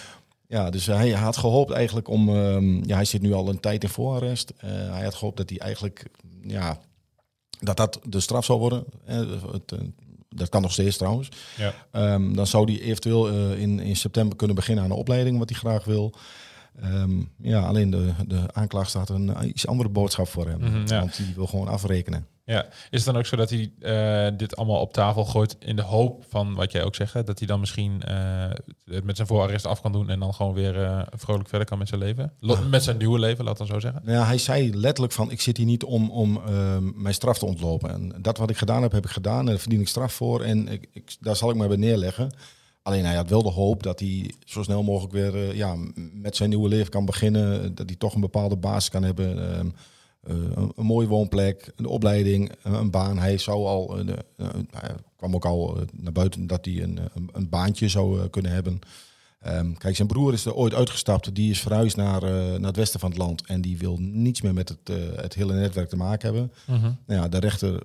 Ja, 0.53 0.69
dus 0.69 0.85
hij 0.85 1.11
had 1.11 1.37
gehoopt 1.37 1.71
eigenlijk 1.71 2.07
om... 2.07 2.29
ehm, 2.29 2.83
ja, 2.83 2.95
hij 2.95 3.05
zit 3.05 3.21
nu 3.21 3.33
al 3.33 3.49
een 3.49 3.59
tijd 3.59 3.83
in 3.83 3.89
voorarrest. 3.89 4.53
Eh, 4.57 4.69
hij 4.69 5.03
had 5.03 5.15
gehoopt 5.15 5.37
dat 5.37 5.49
hij 5.49 5.59
eigenlijk... 5.59 6.05
Ja, 6.41 6.79
dat 7.59 7.77
dat 7.77 7.99
de 8.03 8.19
straf 8.19 8.45
zou 8.45 8.59
worden. 8.59 8.83
Eh, 9.05 9.17
het, 9.51 9.71
eh, 9.71 9.79
dat 10.29 10.49
kan 10.49 10.61
nog 10.61 10.71
steeds 10.71 10.97
trouwens. 10.97 11.29
Ja. 11.57 11.73
Ehm, 11.91 12.33
dan 12.33 12.47
zou 12.47 12.71
hij 12.71 12.81
eventueel 12.81 13.53
in, 13.53 13.79
in 13.79 13.95
september 13.95 14.37
kunnen 14.37 14.55
beginnen 14.55 14.83
aan 14.83 14.91
een 14.91 14.97
opleiding, 14.97 15.37
wat 15.37 15.49
hij 15.49 15.59
graag 15.59 15.85
wil. 15.85 16.13
Ehm, 16.81 17.21
ja, 17.37 17.61
alleen 17.61 17.89
de, 17.89 18.13
de 18.27 18.53
aanklaagster 18.53 18.99
had 18.99 19.09
een 19.09 19.47
iets 19.47 19.67
andere 19.67 19.89
boodschap 19.89 20.27
voor 20.27 20.47
hem. 20.47 20.59
Mhm, 20.59 20.87
ja. 20.87 20.99
Want 20.99 21.17
die 21.17 21.35
wil 21.35 21.47
gewoon 21.47 21.67
afrekenen. 21.67 22.27
Ja, 22.45 22.65
is 22.65 22.75
het 22.89 23.05
dan 23.05 23.17
ook 23.17 23.25
zo 23.25 23.35
dat 23.35 23.49
hij 23.49 23.71
eh, 23.79 24.37
dit 24.37 24.55
allemaal 24.55 24.79
op 24.81 24.93
tafel 24.93 25.25
gooit 25.25 25.55
in 25.59 25.75
de 25.75 25.81
hoop 25.81 26.25
van 26.29 26.53
wat 26.53 26.71
jij 26.71 26.83
ook 26.83 26.95
zegt, 26.95 27.13
hè, 27.13 27.23
dat 27.23 27.39
hij 27.39 27.47
dan 27.47 27.59
misschien 27.59 28.01
eh, 28.01 28.49
het 28.85 29.03
met 29.03 29.15
zijn 29.15 29.27
voorarrest 29.27 29.65
af 29.65 29.81
kan 29.81 29.91
doen 29.91 30.09
en 30.09 30.19
dan 30.19 30.33
gewoon 30.33 30.53
weer 30.53 30.83
eh, 30.83 31.01
vrolijk 31.11 31.49
verder 31.49 31.67
kan 31.67 31.77
met 31.77 31.87
zijn 31.87 31.99
leven? 31.99 32.33
Lo- 32.39 32.63
met 32.69 32.83
zijn 32.83 32.97
nieuwe 32.97 33.19
leven, 33.19 33.45
laat 33.45 33.57
dan 33.57 33.67
zo 33.67 33.79
zeggen. 33.79 34.01
Ja, 34.05 34.25
hij 34.25 34.37
zei 34.37 34.75
letterlijk 34.75 35.13
van, 35.13 35.31
ik 35.31 35.41
zit 35.41 35.57
hier 35.57 35.65
niet 35.65 35.83
om, 35.83 36.11
om 36.11 36.41
ehm, 36.47 37.01
mijn 37.01 37.13
straf 37.13 37.37
te 37.37 37.45
ontlopen. 37.45 37.89
En 37.89 38.21
dat 38.21 38.37
wat 38.37 38.49
ik 38.49 38.57
gedaan 38.57 38.81
heb, 38.81 38.91
heb 38.91 39.05
ik 39.05 39.11
gedaan. 39.11 39.39
En 39.39 39.45
daar 39.45 39.57
verdien 39.57 39.81
ik 39.81 39.87
straf 39.87 40.13
voor. 40.13 40.41
En 40.41 40.67
ik, 40.67 40.87
ik, 40.91 41.15
daar 41.19 41.35
zal 41.35 41.49
ik 41.49 41.55
mij 41.55 41.67
bij 41.67 41.77
neerleggen. 41.77 42.31
Alleen 42.81 43.05
hij 43.05 43.15
had 43.15 43.29
wel 43.29 43.43
de 43.43 43.49
hoop 43.49 43.83
dat 43.83 43.99
hij 43.99 44.33
zo 44.45 44.63
snel 44.63 44.83
mogelijk 44.83 45.13
weer 45.13 45.55
ja, 45.55 45.75
met 46.13 46.35
zijn 46.35 46.49
nieuwe 46.49 46.69
leven 46.69 46.91
kan 46.91 47.05
beginnen. 47.05 47.75
Dat 47.75 47.87
hij 47.89 47.95
toch 47.97 48.13
een 48.15 48.21
bepaalde 48.21 48.57
basis 48.57 48.89
kan 48.89 49.03
hebben. 49.03 49.75
Eh, 50.23 50.35
een, 50.35 50.71
een 50.75 50.85
mooie 50.85 51.07
woonplek, 51.07 51.71
een 51.75 51.85
opleiding, 51.85 52.51
een, 52.61 52.73
een 52.73 52.91
baan. 52.91 53.17
Hij 53.17 53.37
zou 53.37 53.65
al, 53.65 53.99
eh, 53.99 54.09
eh, 54.37 54.47
hij 54.71 54.95
kwam 55.15 55.35
ook 55.35 55.45
al 55.45 55.77
eh, 55.77 55.83
naar 55.93 56.11
buiten 56.11 56.47
dat 56.47 56.65
hij 56.65 56.81
een, 56.81 56.99
een, 57.31 57.49
baantje 57.49 57.87
zou 57.87 58.19
eh, 58.19 58.29
kunnen 58.29 58.51
hebben. 58.51 58.79
Ehm, 59.43 59.73
kijk, 59.73 59.95
zijn 59.95 60.07
broer 60.07 60.33
is 60.33 60.45
er 60.45 60.53
ooit 60.53 60.73
uitgestapt. 60.73 61.35
Die 61.35 61.51
is 61.51 61.61
verhuisd 61.61 61.95
naar, 61.95 62.23
eh, 62.23 62.29
naar 62.31 62.67
het 62.67 62.75
westen 62.75 62.99
van 62.99 63.09
het 63.09 63.19
land. 63.19 63.45
En 63.45 63.61
die 63.61 63.77
wil 63.77 63.97
niets 63.99 64.41
meer 64.41 64.53
met 64.53 64.69
het, 64.69 64.89
eh, 64.89 64.95
het 65.15 65.33
hele 65.33 65.53
netwerk 65.53 65.89
te 65.89 65.95
maken 65.95 66.33
hebben. 66.33 66.51
Mhm. 66.67 66.91
Nou 67.05 67.21
ja, 67.21 67.27
de 67.27 67.39
rechter 67.39 67.83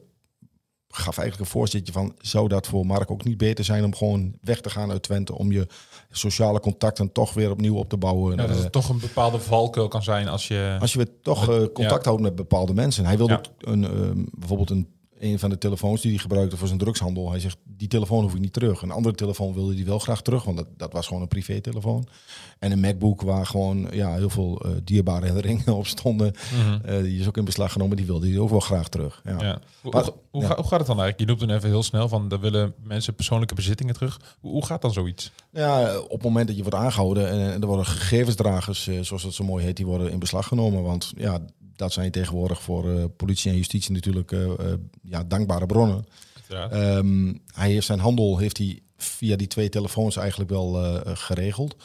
gaf 0.88 1.18
eigenlijk 1.18 1.40
een 1.40 1.58
voorzetje 1.58 1.92
van... 1.92 2.14
zou 2.20 2.48
dat 2.48 2.66
voor 2.66 2.86
Mark 2.86 3.10
ook 3.10 3.24
niet 3.24 3.36
beter 3.36 3.64
zijn 3.64 3.84
om 3.84 3.94
gewoon 3.94 4.34
weg 4.40 4.60
te 4.60 4.70
gaan 4.70 4.90
uit 4.90 5.02
Twente... 5.02 5.34
om 5.34 5.52
je 5.52 5.66
sociale 6.10 6.60
contacten 6.60 7.12
toch 7.12 7.34
weer 7.34 7.50
opnieuw 7.50 7.76
op 7.76 7.88
te 7.88 7.96
bouwen? 7.96 8.36
Ja, 8.36 8.46
dat 8.46 8.56
Eh, 8.56 8.62
het 8.62 8.72
toch 8.72 8.88
een 8.88 9.00
bepaalde 9.00 9.38
valkuil 9.38 9.88
kan 9.88 10.02
zijn 10.02 10.28
als 10.28 10.48
je... 10.48 10.76
als 10.80 10.92
je 10.92 10.98
weer 10.98 11.08
toch 11.22 11.46
Met- 11.46 11.60
eh, 11.62 11.72
contact 11.72 12.04
houdt 12.04 12.22
met 12.22 12.34
bepaalde 12.34 12.74
mensen. 12.74 13.04
Hij 13.06 13.16
wilde 13.16 13.32
Ja. 13.32 13.38
ook 13.38 13.68
een, 13.72 13.84
ehm, 13.84 14.24
bijvoorbeeld 14.38 14.70
een, 14.70 14.88
een 15.18 15.38
van 15.38 15.50
de 15.50 15.58
telefoons 15.58 16.00
die 16.00 16.10
hij 16.10 16.20
gebruikte 16.20 16.56
voor 16.56 16.66
zijn 16.66 16.78
drugshandel. 16.78 17.30
Hij 17.30 17.40
zegt, 17.40 17.56
die 17.64 17.88
telefoon 17.88 18.22
hoef 18.22 18.34
ik 18.34 18.40
niet 18.40 18.52
terug. 18.52 18.82
Een 18.82 18.90
andere 18.90 19.14
telefoon 19.14 19.54
wilde 19.54 19.74
hij 19.74 19.84
wel 19.84 19.98
graag 19.98 20.22
terug, 20.22 20.44
want 20.44 20.56
dat, 20.56 20.66
dat 20.76 20.92
was 20.92 21.06
gewoon 21.06 21.22
een 21.22 21.28
privé-telefoon. 21.28 22.06
En 22.58 22.72
een 22.72 22.80
MacBook 22.80 23.22
waar 23.22 23.46
gewoon 23.46 23.86
ja, 23.92 24.14
heel 24.14 24.30
veel 24.30 24.60
eh, 24.60 24.70
dierbare 24.84 25.26
herinneringen 25.32 25.76
op 25.76 25.86
stonden. 25.86 26.34
Eh, 26.84 27.02
die 27.02 27.20
is 27.20 27.26
ook 27.26 27.36
in 27.36 27.44
beslag 27.44 27.72
genomen, 27.72 27.96
die 27.96 28.06
wilde 28.06 28.28
hij 28.28 28.38
ook 28.38 28.50
wel 28.50 28.60
graag 28.60 28.88
terug. 28.88 29.20
Ja. 29.24 29.36
Ja. 29.40 29.60
Hoe, 29.82 29.92
Maar- 29.92 30.10
hoe, 30.30 30.42
ja. 30.42 30.48
gaat 30.48 30.56
het 30.56 30.68
dan 30.70 31.00
eigenlijk? 31.00 31.18
Je 31.20 31.26
noemt 31.26 31.40
het 31.40 31.50
even 31.50 31.68
heel 31.68 31.82
snel 31.82 32.08
van, 32.08 32.28
daar 32.28 32.40
willen 32.40 32.74
mensen 32.82 33.14
persoonlijke 33.14 33.54
bezittingen 33.54 33.94
terug. 33.94 34.20
Hoe, 34.40 34.50
hoe 34.50 34.64
gaat 34.64 34.82
dan 34.82 34.92
zoiets? 34.92 35.32
Ja, 35.52 35.98
op 35.98 36.10
het 36.10 36.22
moment 36.22 36.46
dat 36.46 36.56
je 36.56 36.62
wordt 36.62 36.78
aangehouden 36.78 37.28
en, 37.30 37.52
en 37.52 37.60
er 37.60 37.66
worden 37.66 37.86
gegevensdragers, 37.86 38.86
eh, 38.86 39.00
zoals 39.00 39.22
dat 39.22 39.34
zo 39.34 39.44
mooi 39.44 39.64
heet, 39.64 39.76
die 39.76 39.86
worden 39.86 40.10
in 40.10 40.18
beslag 40.18 40.46
genomen. 40.46 40.82
Want 40.82 41.12
ja, 41.16 41.38
dat 41.78 41.92
zijn 41.92 42.10
tegenwoordig 42.10 42.62
voor 42.62 42.90
eh, 42.90 43.04
politie 43.16 43.50
en 43.50 43.56
justitie 43.56 43.92
natuurlijk 43.92 44.32
eh, 44.32 44.44
eh, 44.44 44.78
ja, 45.02 45.24
dankbare 45.24 45.66
bronnen. 45.66 46.06
Ehm, 46.48 47.34
hij 47.54 47.70
heeft 47.70 47.86
zijn 47.86 47.98
handel 47.98 48.38
heeft 48.38 48.58
hij 48.58 48.80
via 48.96 49.36
die 49.36 49.46
twee 49.46 49.68
telefoons 49.68 50.16
eigenlijk 50.16 50.50
wel 50.50 50.72
geregeld. 51.04 51.76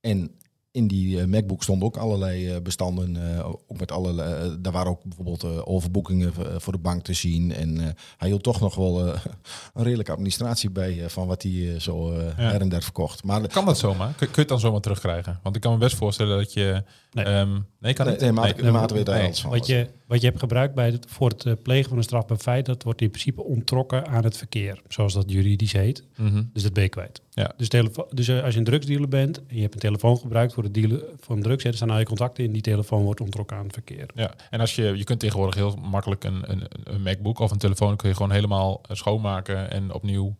En 0.00 0.30
in 0.74 0.86
die 0.86 1.20
eh, 1.20 1.26
MacBook 1.26 1.62
stonden 1.62 1.86
ook 1.86 1.96
allerlei 1.96 2.48
eh, 2.50 2.60
bestanden. 2.62 3.36
eh, 3.38 3.46
ook 3.46 3.78
met 3.78 3.92
allerlei, 3.92 4.34
eh, 4.34 4.50
daar 4.58 4.72
waren 4.72 4.90
ook 4.90 5.04
bijvoorbeeld 5.04 5.66
overboekingen 5.66 6.32
voor 6.56 6.72
de 6.72 6.78
bank 6.78 7.02
te 7.04 7.12
zien. 7.12 7.52
En 7.52 7.78
eh, 7.80 7.86
hij 8.16 8.28
hield 8.28 8.42
toch 8.42 8.60
nog 8.60 8.74
wel 8.74 9.06
een 9.74 9.82
redelijke 9.82 10.12
administratie 10.12 10.70
bij 10.70 11.08
van 11.10 11.26
wat 11.26 11.42
hij 11.42 11.78
zo 11.78 12.12
her 12.14 12.60
en 12.60 12.68
der 12.68 12.82
verkocht. 12.82 13.24
Maar 13.24 13.48
Kan 13.48 13.64
dat 13.64 13.78
zomaar? 13.78 14.06
Kun, 14.08 14.16
kun 14.16 14.28
je 14.34 14.40
het 14.40 14.48
dan 14.48 14.60
zomaar 14.60 14.80
terugkrijgen? 14.80 15.40
Want 15.42 15.56
ik 15.56 15.62
kan 15.62 15.72
me 15.72 15.78
best 15.78 15.96
voorstellen 15.96 16.36
dat 16.38 16.52
je... 16.52 16.82
Nee. 17.12 17.24
ehm, 17.24 17.58
nee, 17.78 17.92
kan 17.92 18.04
nee, 18.06 18.14
het? 18.14 18.22
nee, 18.22 18.32
maar 18.32 18.44
hij 18.88 19.02
Nee. 19.02 19.24
alles 19.24 19.40
van. 19.40 19.50
Wat 19.50 19.66
je, 19.66 19.88
wat 20.06 20.20
je 20.20 20.26
hebt 20.26 20.38
gebruikt 20.38 20.74
bij 20.74 20.90
het, 20.90 21.06
voor 21.08 21.28
het 21.28 21.62
plegen 21.62 21.88
van 21.88 21.98
een 21.98 22.04
strafbaar 22.04 22.36
feit, 22.38 22.66
dat 22.66 22.82
wordt 22.82 23.00
in 23.00 23.08
principe 23.10 23.44
ontrokken 23.44 24.06
aan 24.06 24.24
het 24.24 24.36
verkeer, 24.36 24.82
zoals 24.88 25.12
dat 25.12 25.30
juridisch 25.30 25.72
heet. 25.72 26.04
Mhm. 26.16 26.42
Dus 26.52 26.62
dat 26.62 26.72
ben 26.72 26.82
je 26.82 26.88
kwijt. 26.88 27.20
Ja. 27.30 27.52
Dus, 27.56 27.68
dus 27.68 28.30
als 28.30 28.52
je 28.52 28.58
een 28.58 28.64
drugsdealer 28.64 29.08
bent 29.08 29.38
en 29.46 29.56
je 29.56 29.60
hebt 29.60 29.74
een 29.74 29.80
telefoon 29.80 30.16
gebruikt 30.18 30.52
voor 30.54 30.62
het 30.64 30.74
dealen 30.74 31.02
van 31.20 31.42
drugs, 31.42 31.62
hè, 31.62 31.68
er 31.70 31.76
staan 31.76 31.90
al 31.90 31.98
je 31.98 32.04
contacten 32.04 32.44
in, 32.44 32.52
die 32.52 32.62
telefoon 32.62 33.02
wordt 33.02 33.20
ontrokken 33.20 33.56
aan 33.56 33.64
het 33.64 33.72
verkeer. 33.72 34.06
Ja, 34.14 34.34
en 34.50 34.60
als 34.60 34.74
je, 34.74 34.82
je 34.96 35.04
kunt 35.04 35.20
tegenwoordig 35.20 35.54
heel 35.54 35.76
makkelijk 35.82 36.24
een, 36.24 36.50
een, 36.50 36.66
een 36.84 37.02
MacBook 37.02 37.38
of 37.38 37.50
een 37.50 37.58
telefoon 37.58 37.96
kun 37.96 38.08
je 38.08 38.14
gewoon 38.14 38.30
helemaal 38.30 38.80
eh, 38.88 38.96
schoonmaken 38.96 39.70
en 39.70 39.92
opnieuw 39.92 40.36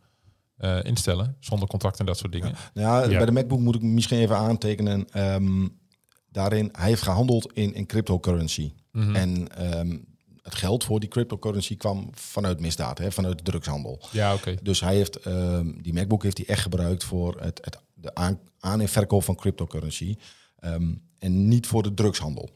eh, 0.57 0.79
instellen, 0.83 1.37
zonder 1.41 1.69
contact 1.69 1.99
en 1.99 2.07
dat 2.07 2.19
soort 2.19 2.33
dingen. 2.33 2.55
Nou 2.75 2.89
ja, 3.05 3.11
Ja. 3.11 3.17
Bij 3.17 3.27
de 3.27 3.33
MacBook 3.33 3.61
moet 3.61 3.75
ik 3.75 3.83
misschien 3.83 4.19
even 4.19 4.37
aantekenen. 4.37 5.07
ehm, 5.11 5.69
daarin, 6.31 6.69
hij 6.73 6.89
heeft 6.89 7.03
gehandeld 7.03 7.53
in, 7.53 7.75
in 7.75 7.87
cryptocurrency. 7.87 8.73
Mhm. 8.93 9.15
En 9.15 9.49
ehm, 9.57 9.97
het 10.45 10.55
geld 10.55 10.85
voor 10.85 11.01
die 11.01 11.09
cryptocurrency 11.09 11.77
kwam 11.77 12.09
vanuit 12.13 12.61
misdaad, 12.61 12.99
hè, 12.99 13.13
vanuit 13.13 13.39
de 13.39 13.45
drugshandel. 13.45 14.01
Ja, 14.13 14.35
oké. 14.35 14.55
Dus 14.63 14.81
hij 14.81 14.95
heeft 14.95 15.17
ehm, 15.17 15.73
die 15.83 15.93
MacBook 15.93 16.23
heeft 16.23 16.37
hij 16.39 16.47
echt 16.47 16.63
gebruikt 16.63 17.05
voor 17.05 17.41
het, 17.41 17.61
het, 17.65 17.79
de 17.95 18.15
aan, 18.15 18.39
aan- 18.61 18.81
en 18.81 18.89
verkoop 18.89 19.23
van 19.25 19.35
cryptocurrency. 19.35 20.17
ehm, 20.59 20.95
en 21.19 21.49
niet 21.49 21.67
voor 21.67 21.83
de 21.83 21.95
drugshandel. 21.95 22.49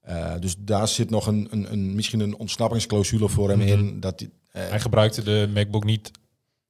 Eh, 0.00 0.34
dus 0.40 0.54
daar 0.58 0.88
zit 0.88 1.10
nog 1.10 1.26
een, 1.26 1.48
een, 1.50 1.72
een, 1.72 1.94
misschien 1.94 2.20
een 2.20 2.36
ontsnappingsclausule 2.36 3.28
voor 3.28 3.48
hem 3.48 3.58
Mhm. 3.58 3.68
in. 3.68 4.00
Dat 4.00 4.20
hij, 4.20 4.30
eh, 4.50 4.68
Hij 4.68 4.80
gebruikte 4.80 5.22
de 5.22 5.50
MacBook 5.54 5.84
niet 5.84 6.10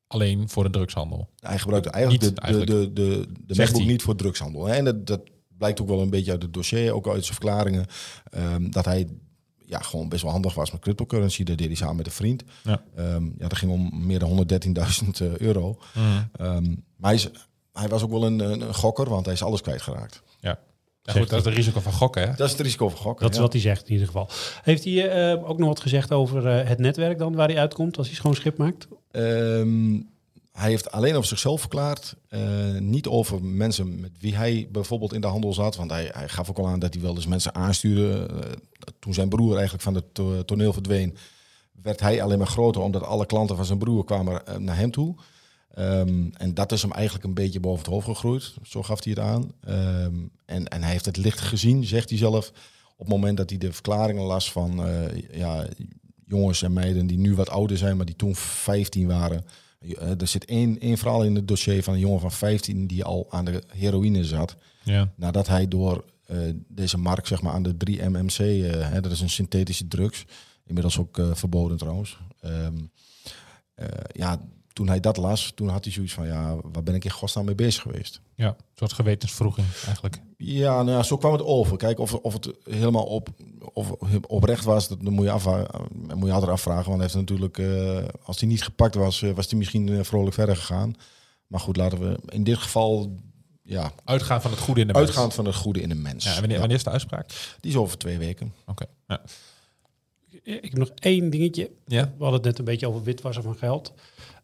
alleen 0.06 0.48
voor 0.48 0.64
de 0.64 0.70
drugshandel. 0.70 1.28
Hij 1.38 1.58
gebruikte 1.58 1.90
eigenlijk, 1.90 2.24
Niet 2.24 2.34
de, 2.36 2.40
eigenlijk. 2.42 2.70
de, 2.70 2.92
de, 2.92 3.26
de, 3.26 3.32
de 3.46 3.54
MacBook 3.62 3.84
niet 3.84 4.02
voor 4.02 4.16
drugshandel. 4.16 4.66
hè. 4.66 4.74
En 4.74 4.84
dat, 4.84 5.06
dat 5.06 5.20
blijkt 5.58 5.80
ook 5.80 5.88
wel 5.88 6.00
een 6.00 6.10
beetje 6.10 6.30
uit 6.30 6.42
het 6.42 6.52
dossier, 6.52 6.92
ook 6.94 7.06
uit 7.08 7.24
zijn 7.24 7.34
verklaringen. 7.36 7.86
ehm, 8.30 8.70
dat 8.70 8.84
hij 8.84 9.08
ja, 9.72 9.78
gewoon 9.78 10.08
best 10.08 10.22
wel 10.22 10.30
handig 10.30 10.54
was 10.54 10.70
met 10.70 10.80
cryptocurrency. 10.80 11.42
Dat 11.44 11.58
deed 11.58 11.66
hij 11.66 11.76
samen 11.76 11.96
met 11.96 12.06
een 12.06 12.12
vriend. 12.12 12.42
Ja. 12.62 12.82
Ehm, 12.96 13.24
ja, 13.24 13.48
dat 13.48 13.56
ging 13.56 13.72
om 13.72 14.06
meer 14.06 14.18
dan 14.18 14.28
113.000 14.28 15.22
euro. 15.36 15.78
Ehm, 16.36 16.64
maar 16.96 17.10
hij, 17.10 17.14
is, 17.14 17.30
hij 17.72 17.88
was 17.88 18.02
ook 18.02 18.10
wel 18.10 18.24
een, 18.24 18.40
een, 18.40 18.60
een 18.60 18.74
gokker, 18.74 19.08
want 19.08 19.24
hij 19.24 19.34
is 19.34 19.42
alles 19.42 19.60
kwijtgeraakt. 19.60 20.22
Ja. 20.40 20.58
Ja, 21.02 21.12
goed, 21.12 21.28
dat 21.30 21.38
is 21.38 21.44
het 21.44 21.54
risico 21.54 21.80
van 21.80 21.92
gokken, 21.92 22.22
hè? 22.22 22.34
Dat 22.36 22.46
is 22.46 22.52
het 22.52 22.60
risico 22.60 22.88
van 22.88 22.98
gokken. 22.98 23.22
Dat 23.22 23.30
is 23.30 23.36
ja. 23.36 23.42
wat 23.42 23.52
hij 23.52 23.62
zegt 23.62 23.86
in 23.86 23.92
ieder 23.92 24.06
geval. 24.06 24.28
Heeft 24.62 24.84
hij 24.84 25.10
eh, 25.10 25.48
ook 25.48 25.58
nog 25.58 25.68
wat 25.68 25.80
gezegd 25.80 26.12
over 26.12 26.46
eh, 26.46 26.68
het 26.68 26.78
netwerk 26.78 27.18
dan, 27.18 27.34
waar 27.34 27.48
hij 27.48 27.58
uitkomt 27.58 27.98
als 27.98 28.06
hij 28.06 28.16
schoon 28.16 28.34
schip 28.34 28.58
maakt? 28.58 28.88
Ehm, 29.10 30.00
hij 30.52 30.70
heeft 30.70 30.90
alleen 30.92 31.14
over 31.14 31.28
zichzelf 31.28 31.60
verklaard. 31.60 32.14
eh, 32.28 32.40
niet 32.78 33.06
over 33.06 33.44
mensen 33.44 34.00
met 34.00 34.10
wie 34.18 34.36
hij 34.36 34.68
bijvoorbeeld 34.72 35.12
in 35.12 35.20
de 35.20 35.26
handel 35.26 35.52
zat. 35.52 35.76
Want 35.76 35.90
hij, 35.90 36.10
hij 36.12 36.28
gaf 36.28 36.50
ook 36.50 36.58
al 36.58 36.66
aan 36.66 36.78
dat 36.78 36.94
hij 36.94 37.02
wel 37.02 37.14
eens 37.14 37.26
mensen 37.26 37.54
aanstuurde. 37.54 38.26
Eh, 38.26 38.50
toen 38.98 39.14
zijn 39.14 39.28
broer 39.28 39.52
eigenlijk 39.52 39.82
van 39.82 39.94
het 39.94 40.14
to- 40.14 40.44
toneel 40.44 40.72
verdween, 40.72 41.16
werd 41.82 42.00
hij 42.00 42.22
alleen 42.22 42.38
maar 42.38 42.46
groter. 42.46 42.82
Omdat 42.82 43.02
alle 43.02 43.26
klanten 43.26 43.56
van 43.56 43.64
zijn 43.64 43.78
broer 43.78 44.04
kwamen 44.04 44.46
eh, 44.46 44.56
naar 44.56 44.76
hem 44.76 44.90
toe. 44.90 45.14
Ehm, 45.74 46.24
en 46.32 46.54
dat 46.54 46.72
is 46.72 46.82
hem 46.82 46.92
eigenlijk 46.92 47.24
een 47.24 47.34
beetje 47.34 47.60
boven 47.60 47.78
het 47.78 47.92
hoofd 47.92 48.06
gegroeid. 48.06 48.54
Zo 48.62 48.82
gaf 48.82 49.04
hij 49.04 49.12
het 49.12 49.22
aan. 49.22 49.52
Ehm, 49.64 50.14
en, 50.44 50.68
en 50.68 50.82
hij 50.82 50.92
heeft 50.92 51.04
het 51.04 51.16
licht 51.16 51.40
gezien, 51.40 51.84
zegt 51.84 52.08
hij 52.08 52.18
zelf. 52.18 52.48
Op 52.96 53.08
het 53.08 53.08
moment 53.08 53.36
dat 53.36 53.50
hij 53.50 53.58
de 53.58 53.72
verklaringen 53.72 54.22
las 54.22 54.52
van 54.52 54.80
ja, 55.32 55.66
jongens 56.26 56.62
en 56.62 56.72
meiden 56.72 57.06
die 57.06 57.18
nu 57.18 57.34
wat 57.34 57.50
ouder 57.50 57.76
zijn, 57.76 57.96
maar 57.96 58.06
die 58.06 58.16
toen 58.16 58.34
15 58.36 59.06
waren. 59.06 59.44
Eh, 59.98 60.20
er 60.20 60.26
zit 60.26 60.44
één, 60.44 60.80
één 60.80 60.98
verhaal 60.98 61.24
in 61.24 61.34
het 61.34 61.48
dossier 61.48 61.82
van 61.82 61.94
een 61.94 62.00
jongen 62.00 62.20
van 62.20 62.32
15 62.32 62.86
die 62.86 63.04
al 63.04 63.26
aan 63.30 63.44
de 63.44 63.62
heroïne 63.66 64.24
zat. 64.24 64.56
Ja. 64.82 65.12
Nadat 65.16 65.46
hij 65.46 65.68
door 65.68 66.04
eh, 66.26 66.38
deze 66.68 66.98
markt 66.98 67.26
zeg 67.26 67.42
maar, 67.42 67.52
aan 67.52 67.62
de 67.62 67.74
3-MMC, 67.74 68.38
eh, 68.38 68.90
hè, 68.90 69.00
dat 69.00 69.12
is 69.12 69.20
een 69.20 69.30
synthetische 69.30 69.88
drugs, 69.88 70.24
inmiddels 70.66 70.98
ook 70.98 71.20
verboden 71.32 71.76
trouwens. 71.76 72.18
Ehm, 72.40 72.76
eh, 73.74 73.86
ja, 74.12 74.40
toen 74.72 74.88
hij 74.88 75.00
dat 75.00 75.16
las, 75.16 75.52
toen 75.54 75.68
had 75.68 75.84
hij 75.84 75.92
zoiets 75.92 76.12
van, 76.12 76.26
ja, 76.26 76.56
waar 76.72 76.82
ben 76.82 76.94
ik 76.94 77.04
in 77.04 77.10
godsnaam 77.10 77.44
mee 77.44 77.54
bezig 77.54 77.82
geweest? 77.82 78.20
ja, 78.34 78.48
een 78.48 78.56
soort 78.74 78.92
gewetensvroeging 78.92 79.66
eigenlijk. 79.86 80.20
Ja, 80.36 80.82
nou 80.82 80.96
ja, 80.96 81.02
zo 81.02 81.16
kwam 81.16 81.32
het 81.32 81.42
over. 81.42 81.76
Kijk, 81.76 81.98
of, 81.98 82.14
of 82.14 82.32
het 82.32 82.50
helemaal 82.64 83.04
op, 83.04 83.28
of 83.72 83.90
oprecht 84.26 84.64
was, 84.64 84.88
dat 84.88 84.98
dan 85.02 85.12
moet 85.12 85.24
je, 85.24 85.30
afvragen, 85.30 85.88
moet 86.14 86.26
je 86.26 86.32
altijd 86.32 86.50
afvragen. 86.50 86.90
Want 86.90 86.96
hij 86.96 87.02
heeft 87.02 87.14
natuurlijk, 87.14 87.58
eh, 87.58 88.08
als 88.24 88.40
hij 88.40 88.48
niet 88.48 88.62
gepakt 88.62 88.94
was, 88.94 89.22
eh, 89.22 89.30
was 89.30 89.48
hij 89.50 89.58
misschien 89.58 89.88
eh, 89.88 90.04
vrolijk 90.04 90.34
verder 90.34 90.56
gegaan. 90.56 90.94
Maar 91.46 91.60
goed, 91.60 91.76
laten 91.76 91.98
we 91.98 92.18
in 92.28 92.44
dit 92.44 92.56
geval 92.56 93.16
ja, 93.62 93.92
Uitgaan 94.04 94.42
van 94.42 94.50
het 94.50 94.60
goede 94.60 94.80
in 94.80 94.86
de 94.86 94.92
mens. 94.92 95.06
uitgaand 95.06 95.34
van 95.34 95.44
het 95.44 95.54
goede 95.54 95.80
in 95.80 95.88
de 95.88 95.94
mens. 95.94 96.24
Ja, 96.24 96.32
wanneer, 96.32 96.50
Ja, 96.50 96.58
wanneer 96.58 96.76
is 96.76 96.84
de 96.84 96.90
uitspraak? 96.90 97.28
Die 97.60 97.70
is 97.70 97.76
over 97.76 97.98
twee 97.98 98.18
weken. 98.18 98.54
Oké. 98.66 98.84
Ja. 99.06 99.20
Ik 100.42 100.62
heb 100.62 100.76
nog 100.78 100.90
één 100.94 101.30
dingetje. 101.30 101.70
ja. 101.86 102.04
We 102.04 102.22
hadden 102.22 102.32
het 102.32 102.44
net 102.44 102.58
een 102.58 102.64
beetje 102.64 102.88
over 102.88 103.02
witwassen 103.02 103.42
van 103.42 103.56
geld. 103.56 103.92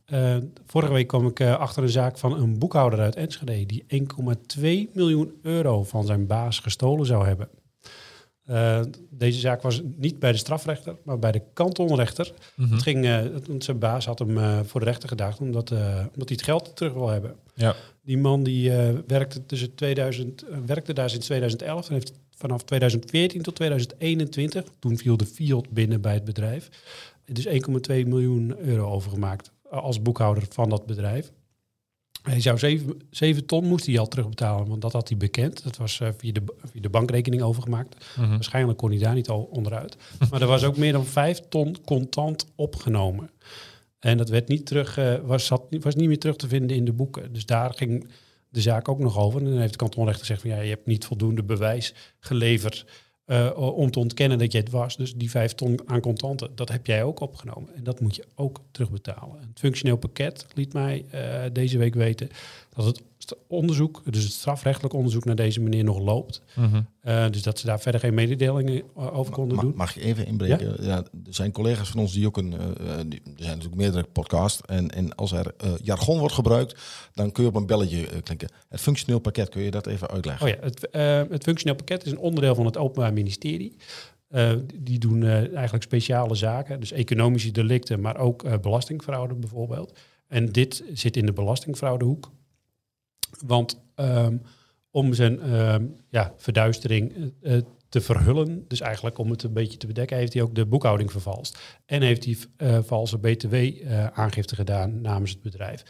Eh, 0.09 0.37
vorige 0.67 0.93
week 0.93 1.07
kwam 1.07 1.27
ik 1.27 1.41
eh, 1.41 1.59
achter 1.59 1.83
een 1.83 1.89
zaak 1.89 2.19
van 2.19 2.41
een 2.41 2.59
boekhouder 2.59 3.01
uit 3.01 3.17
Enschede... 3.17 3.67
die 3.67 3.85
1,2 4.59 4.93
miljoen 4.93 5.39
euro 5.43 5.85
van 5.85 6.07
zijn 6.07 6.27
baas 6.27 6.59
gestolen 6.59 7.07
zou 7.07 7.27
hebben. 7.27 7.49
Eh, 8.49 8.81
deze 9.11 9.39
zaak 9.39 9.63
was 9.63 9.83
niet 9.97 10.19
bij 10.19 10.33
de 10.33 10.39
strafrechter, 10.39 10.97
maar 11.03 11.19
bij 11.19 11.33
de 11.33 11.43
kantonrechter. 11.53 12.33
Mhm. 12.55 12.73
Het 12.73 12.83
ging, 12.83 13.05
eh, 13.05 13.17
het- 13.17 13.65
zijn 13.65 13.79
baas 13.79 14.07
had 14.07 14.19
hem 14.19 14.39
eh, 14.39 14.59
voor 14.65 14.81
de 14.81 14.87
rechter 14.87 15.09
gedaagd 15.09 15.39
omdat, 15.41 15.71
omdat 15.71 16.09
hij 16.15 16.27
het 16.29 16.43
geld 16.43 16.77
terug 16.77 16.93
wil 16.93 17.09
hebben. 17.09 17.35
Ja. 17.55 17.75
Die 18.03 18.19
man 18.19 18.43
die 18.43 18.71
werkte, 19.07 19.47
tussen 19.47 19.75
2000, 19.75 20.43
eh, 20.49 20.57
werkte 20.67 20.93
daar 20.93 21.11
sinds 21.11 21.27
2011 21.27 21.89
en 21.89 21.93
heeft 21.95 22.13
vanaf 22.37 22.63
2014 22.65 23.43
tot 23.43 23.55
2021, 23.55 24.65
toen 24.79 24.97
viel 24.99 25.17
de 25.17 25.27
Fiat 25.27 25.71
binnen 25.71 26.01
bij 26.01 26.15
het 26.15 26.25
bedrijf, 26.25 26.69
dus 27.25 27.47
1,2 27.47 28.07
miljoen 28.07 28.59
euro 28.59 28.91
overgemaakt 28.91 29.51
als 29.71 30.03
boekhouder 30.03 30.43
van 30.49 30.69
dat 30.69 30.87
bedrijf. 30.87 31.33
Hij 32.23 32.41
zou 32.41 32.59
7, 32.59 33.01
7 33.11 33.47
ton 33.47 33.65
moest 33.65 33.87
hij 33.87 33.99
al 33.99 34.09
terugbetalen, 34.09 34.69
want 34.69 34.83
dat 34.83 34.93
had 34.93 35.09
hij 35.09 35.17
bekend. 35.17 35.63
Dat 35.63 35.77
was 35.77 36.01
eh, 36.01 36.09
via, 36.19 36.33
de, 36.33 36.43
via 36.73 36.81
de 36.81 36.91
bankrekening 36.91 37.43
overgemaakt. 37.43 38.05
Mhm. 38.17 38.29
Waarschijnlijk 38.29 38.79
kon 38.79 38.91
hij 38.91 38.99
daar 38.99 39.15
niet 39.15 39.29
al 39.29 39.49
onderuit. 39.51 39.97
Maar 40.31 40.41
er 40.41 40.47
was 40.47 40.65
ook 40.65 40.77
meer 40.77 40.93
dan 40.93 41.07
5 41.07 41.41
ton 41.49 41.77
contant 41.85 42.47
opgenomen. 42.55 43.31
En 43.99 44.17
dat 44.17 44.29
werd 44.29 44.49
niet 44.49 44.67
terug, 44.67 44.99
eh, 44.99 45.15
was, 45.23 45.47
zat, 45.47 45.63
was 45.81 45.95
niet 45.95 46.09
meer 46.09 46.19
terug 46.19 46.37
te 46.37 46.49
vinden 46.49 46.77
in 46.77 46.85
de 46.85 46.93
boeken. 46.93 47.33
Dus 47.33 47.47
daar 47.47 47.75
ging 47.75 48.09
de 48.49 48.61
zaak 48.61 48.89
ook 48.89 48.99
nog 48.99 49.19
over. 49.19 49.41
En 49.41 49.51
dan 49.51 49.59
heeft 49.59 49.73
de 49.73 49.79
kantonrechter 49.79 50.27
gezegd 50.27 50.41
van 50.41 50.51
ja, 50.51 50.61
je 50.61 50.71
hebt 50.71 50.87
niet 50.87 51.05
voldoende 51.05 51.45
bewijs 51.45 51.95
geleverd 52.21 52.85
eh, 53.29 53.51
om 53.57 53.91
te 53.91 53.99
ontkennen 53.99 54.39
dat 54.39 54.53
je 54.53 54.59
het 54.59 54.71
was. 54.71 54.97
Dus 54.97 55.15
die 55.15 55.31
vijf 55.31 55.53
ton 55.53 55.81
aan 55.87 56.01
contanten, 56.01 56.51
dat 56.55 56.69
heb 56.69 56.87
jij 56.87 57.03
ook 57.03 57.21
opgenomen. 57.21 57.75
En 57.75 57.85
dat 57.85 58.01
moet 58.01 58.17
je 58.17 58.25
ook 58.35 58.61
terugbetalen. 58.71 59.41
Het 59.41 59.59
functioneel 59.59 59.97
pakket 59.97 60.47
liet 60.55 60.73
mij 60.73 61.05
eh, 61.11 61.43
deze 61.53 61.79
week 61.79 61.95
weten 61.95 62.29
dat 62.85 62.87
het 63.19 63.37
onderzoek, 63.47 64.03
dus 64.13 64.23
het 64.23 64.33
strafrechtelijk 64.33 64.95
onderzoek 64.95 65.25
naar 65.25 65.35
deze 65.37 65.61
meneer 65.61 65.85
nog 65.85 65.99
loopt. 65.99 66.43
Mhm. 66.57 66.81
Eh, 67.01 67.31
dus 67.31 67.43
dat 67.43 67.59
ze 67.59 67.67
daar 67.67 67.81
verder 67.81 68.01
geen 68.01 68.15
mededelingen 68.15 68.83
eh, 68.97 69.19
over 69.19 69.33
konden 69.33 69.57
Ma- 69.57 69.63
doen. 69.63 69.73
Mag 69.77 69.97
ik 69.97 70.03
even 70.03 70.27
inbreken? 70.27 70.77
Ja? 70.85 70.97
er 70.97 71.05
zijn 71.35 71.53
collega's 71.53 71.89
van 71.89 72.01
ons 72.01 72.13
die 72.13 72.27
ook 72.27 72.37
een. 72.37 72.53
eh, 72.53 72.97
die- 73.07 73.21
er 73.25 73.33
zijn 73.37 73.49
natuurlijk 73.57 73.75
meerdere 73.81 74.03
podcasts. 74.13 74.61
En, 74.67 74.91
en 74.91 75.15
als 75.15 75.33
er 75.33 75.55
eh, 75.57 75.71
jargon 75.83 76.19
wordt 76.19 76.35
gebruikt, 76.35 76.81
dan 77.15 77.33
kun 77.33 77.43
je 77.43 77.49
op 77.49 77.55
een 77.57 77.67
belletje 77.67 78.07
klinken. 78.23 78.49
Het 78.69 78.81
functioneel 78.81 79.19
pakket, 79.21 79.49
kun 79.49 79.63
je 79.63 79.71
dat 79.71 79.87
even 79.87 80.09
uitleggen? 80.11 80.47
Oh 80.47 80.53
ja, 80.53 80.59
het, 80.61 80.91
eh, 80.91 81.23
het 81.31 81.43
functioneel 81.43 81.77
pakket 81.77 82.05
is 82.07 82.13
een 82.13 82.19
onderdeel 82.19 82.55
van 82.55 82.67
het 82.67 82.77
Openbaar 82.77 83.13
Ministerie. 83.13 83.77
Eh, 84.29 84.53
die 84.75 84.99
doen 84.99 85.23
eh, 85.23 85.55
eigenlijk 85.55 85.83
speciale 85.85 86.35
zaken, 86.35 86.81
dus 86.81 86.93
economische 86.93 87.51
delicten, 87.51 88.01
maar 88.01 88.17
ook 88.19 88.45
eh, 88.45 88.59
belastingfraude 88.59 89.35
bijvoorbeeld. 89.35 89.99
En 90.29 90.47
dit 90.53 90.83
zit 90.93 91.17
in 91.17 91.27
de 91.27 91.33
belastingfraudehoek. 91.33 92.31
Want 93.47 93.81
ehm, 93.95 94.37
om 94.91 95.15
zijn 95.15 95.41
ehm, 95.41 95.85
ja, 96.11 96.35
verduistering 96.37 97.33
eh, 97.43 97.57
eh, 97.57 97.63
te 97.89 98.01
verhullen, 98.01 98.65
dus 98.69 98.81
eigenlijk 98.81 99.19
om 99.19 99.31
het 99.31 99.43
een 99.43 99.53
beetje 99.53 99.77
te 99.77 99.87
bedekken, 99.87 100.17
heeft 100.17 100.33
hij 100.33 100.43
ook 100.43 100.55
de 100.55 100.67
boekhouding 100.67 101.11
vervalst. 101.11 101.59
En 101.87 102.03
heeft 102.03 102.25
hij 102.25 102.37
eh, 102.57 102.79
valse 102.83 103.19
btw-aangifte 103.19 104.55
gedaan 104.55 105.01
namens 105.01 105.31
het 105.31 105.43
bedrijf. 105.43 105.83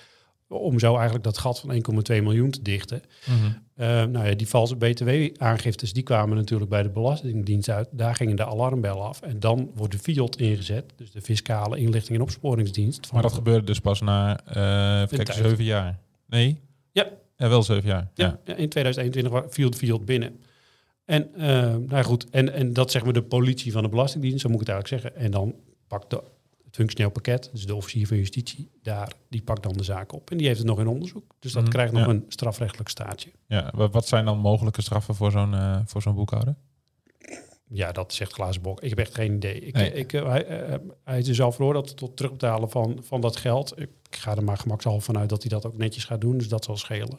Om 0.49 0.79
zo 0.79 0.95
eigenlijk 0.95 1.25
dat 1.25 1.39
gat 1.39 1.61
van 1.61 1.75
1,2 1.75 2.23
miljoen 2.23 2.51
te 2.51 2.63
dichten. 2.63 3.03
Uh, 3.29 3.87
nou 3.87 4.27
ja, 4.27 4.35
die 4.35 4.49
valse 4.49 4.77
btw-aangiftes 4.77 5.93
die 5.93 6.03
kwamen 6.03 6.37
natuurlijk 6.37 6.71
bij 6.71 6.83
de 6.83 6.91
Belastingdienst 6.91 7.69
uit. 7.69 7.89
Daar 7.93 8.15
gingen 8.15 8.37
de 8.37 8.47
alarmbellen 8.47 9.03
af. 9.03 9.21
En 9.21 9.41
dan 9.41 9.71
wordt 9.75 9.93
de 9.93 9.99
FIOD 9.99 10.37
ingezet, 10.37 10.93
dus 10.97 11.11
de 11.11 11.21
Fiscale 11.21 11.79
Inlichting 11.79 12.17
en 12.17 12.23
Opsporingsdienst. 12.23 13.07
Van 13.07 13.15
Maar 13.15 13.23
dat 13.23 13.33
gebeurde 13.33 13.67
dus 13.67 13.81
pas 13.81 14.01
na, 14.01 14.37
tijd. 15.07 15.35
zeven 15.35 15.65
jaar. 15.65 15.99
Nee? 16.27 16.61
Ja. 16.93 17.07
Ja, 17.39 17.49
wel 17.49 17.63
zeven 17.63 17.89
jaar. 17.89 18.11
Ja. 18.15 18.41
In 18.45 18.69
2021 18.69 19.33
wa- 19.33 19.45
viel 19.49 19.71
het 19.97 20.05
binnen. 20.05 20.41
En, 21.05 21.35
eh, 21.35 21.77
nou 21.77 22.03
goed, 22.05 22.31
en, 22.31 22.53
en 22.53 22.73
dat 22.73 22.91
zeg 22.91 23.05
maar 23.05 23.13
de 23.13 23.23
politie 23.23 23.73
van 23.73 23.83
de 23.83 23.89
Belastingdienst, 23.89 24.41
zo 24.41 24.49
moet 24.49 24.61
ik 24.61 24.67
het 24.67 24.77
eigenlijk 24.77 25.03
zeggen. 25.03 25.21
En 25.25 25.31
dan 25.31 25.55
pakt 25.87 26.11
de, 26.11 26.17
het 26.65 26.75
functioneel 26.77 27.11
pakket, 27.11 27.49
dus 27.53 27.67
de 27.67 27.75
officier 27.75 28.07
van 28.07 28.17
justitie, 28.17 28.71
daar, 28.83 29.13
die 29.29 29.43
pakt 29.43 29.63
dan 29.63 29.73
de 29.73 29.83
zaak 29.85 30.13
op. 30.13 30.31
En 30.31 30.37
die 30.37 30.47
heeft 30.47 30.59
het 30.59 30.67
nog 30.69 30.79
in 30.81 30.87
onderzoek. 30.87 31.35
Dus 31.39 31.53
dat 31.53 31.63
Mhm, 31.63 31.71
krijgt 31.73 31.93
nog 31.93 32.03
ja. 32.05 32.09
een 32.09 32.25
strafrechtelijk 32.29 32.89
staatje. 32.89 33.31
Ja, 33.47 33.73
wa- 33.75 33.89
wat 33.89 34.07
zijn 34.07 34.25
dan 34.25 34.39
mogelijke 34.39 34.83
straffen 34.83 35.15
voor 35.15 35.31
zo'n 35.31 35.55
eh, 35.55 35.81
voor 35.85 36.03
zo'n 36.03 36.15
boekhouder? 36.15 36.55
Ja, 37.71 37.93
dat 37.93 38.13
zegt 38.13 38.33
glazen 38.33 38.63
bok. 38.63 38.81
Ik 38.81 38.89
heb 38.89 38.99
echt 38.99 39.15
geen 39.15 39.35
idee. 39.35 39.61
Ik, 39.61 39.75
Nee. 39.75 39.93
ik, 39.93 40.13
eh, 40.13 40.29
hij, 40.29 40.81
hij 41.05 41.19
is 41.19 41.25
dus 41.25 41.41
al 41.41 41.53
veroordeeld 41.53 41.97
tot 41.97 42.17
terugbetalen 42.17 42.71
van, 42.71 42.99
van 43.03 43.21
dat 43.21 43.37
geld. 43.37 43.81
Ik 43.81 43.89
ga 44.11 44.37
er 44.37 44.45
maar 44.45 44.59
gemakshalve 44.59 45.01
vanuit 45.05 45.29
dat 45.29 45.41
hij 45.43 45.51
dat 45.51 45.67
ook 45.67 45.77
netjes 45.77 46.05
gaat 46.05 46.21
doen. 46.21 46.39
Dus 46.39 46.49
dat 46.49 46.65
zal 46.65 46.77
schelen. 46.77 47.19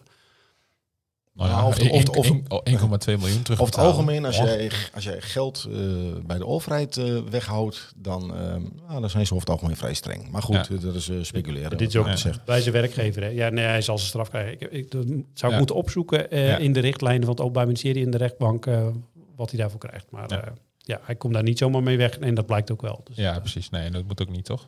Nou 1.33 1.49
Ja, 1.51 1.67
of 1.67 1.75
de- 1.77 1.89
of 1.89 2.03
de- 2.03 2.11
of 2.11 2.27
de- 2.27 2.61
1,2 2.63 3.17
miljoen 3.17 3.41
terug. 3.41 3.59
Over 3.61 3.75
het 3.75 3.83
algemeen, 3.85 4.25
als 4.25 4.37
jij, 4.37 4.71
als 4.93 5.03
jij 5.03 5.21
geld 5.21 5.67
eh, 5.71 5.77
bij 6.25 6.37
de 6.37 6.45
overheid 6.45 6.97
eh, 6.97 7.17
weghoudt, 7.29 7.93
dan, 7.95 8.35
eh, 8.35 8.55
nou, 8.87 9.01
dan 9.01 9.09
zijn 9.09 9.25
ze 9.25 9.33
over 9.33 9.47
het 9.47 9.55
algemeen 9.55 9.75
vrij 9.77 9.93
streng. 9.93 10.29
Maar 10.31 10.41
goed, 10.41 10.67
Ja. 10.69 10.77
dat 10.79 10.95
is 10.95 11.09
eh, 11.09 11.17
speculeren. 11.21 11.77
Dit 11.77 11.87
is 11.89 11.95
ook 11.95 12.07
je 12.07 12.17
zegt. 12.17 12.45
bij 12.45 12.61
zijn 12.61 12.73
werkgever. 12.73 13.21
Hè? 13.23 13.27
Ja, 13.29 13.49
nee, 13.49 13.65
hij 13.65 13.81
zal 13.81 13.97
zijn 13.97 14.09
straf 14.09 14.29
krijgen. 14.29 14.53
Ik, 14.53 14.71
ik, 14.71 14.91
dat 14.91 15.05
zou 15.05 15.15
ik 15.43 15.49
Ja. 15.51 15.57
moeten 15.57 15.75
opzoeken 15.75 16.31
eh, 16.31 16.47
Ja. 16.47 16.57
in 16.57 16.73
de 16.73 16.79
richtlijnen 16.79 17.21
van 17.21 17.29
het 17.31 17.39
Openbaar 17.39 17.65
Ministerie 17.65 18.03
in 18.03 18.11
de 18.11 18.17
rechtbank 18.17 18.65
eh, 18.65 18.87
wat 19.35 19.49
hij 19.51 19.59
daarvoor 19.59 19.79
krijgt. 19.79 20.05
Maar 20.11 20.53
ja, 20.77 20.99
hij 21.03 21.15
komt 21.15 21.33
daar 21.33 21.43
niet 21.43 21.57
zomaar 21.57 21.83
mee 21.83 21.97
weg. 21.97 22.17
En 22.17 22.33
dat 22.33 22.45
blijkt 22.45 22.71
ook 22.71 22.81
wel. 22.81 23.01
Dus, 23.03 23.15
Ja, 23.15 23.39
precies. 23.39 23.69
Nee, 23.69 23.89
dat 23.91 24.03
moet 24.07 24.21
ook 24.21 24.29
niet, 24.29 24.45
toch? 24.45 24.67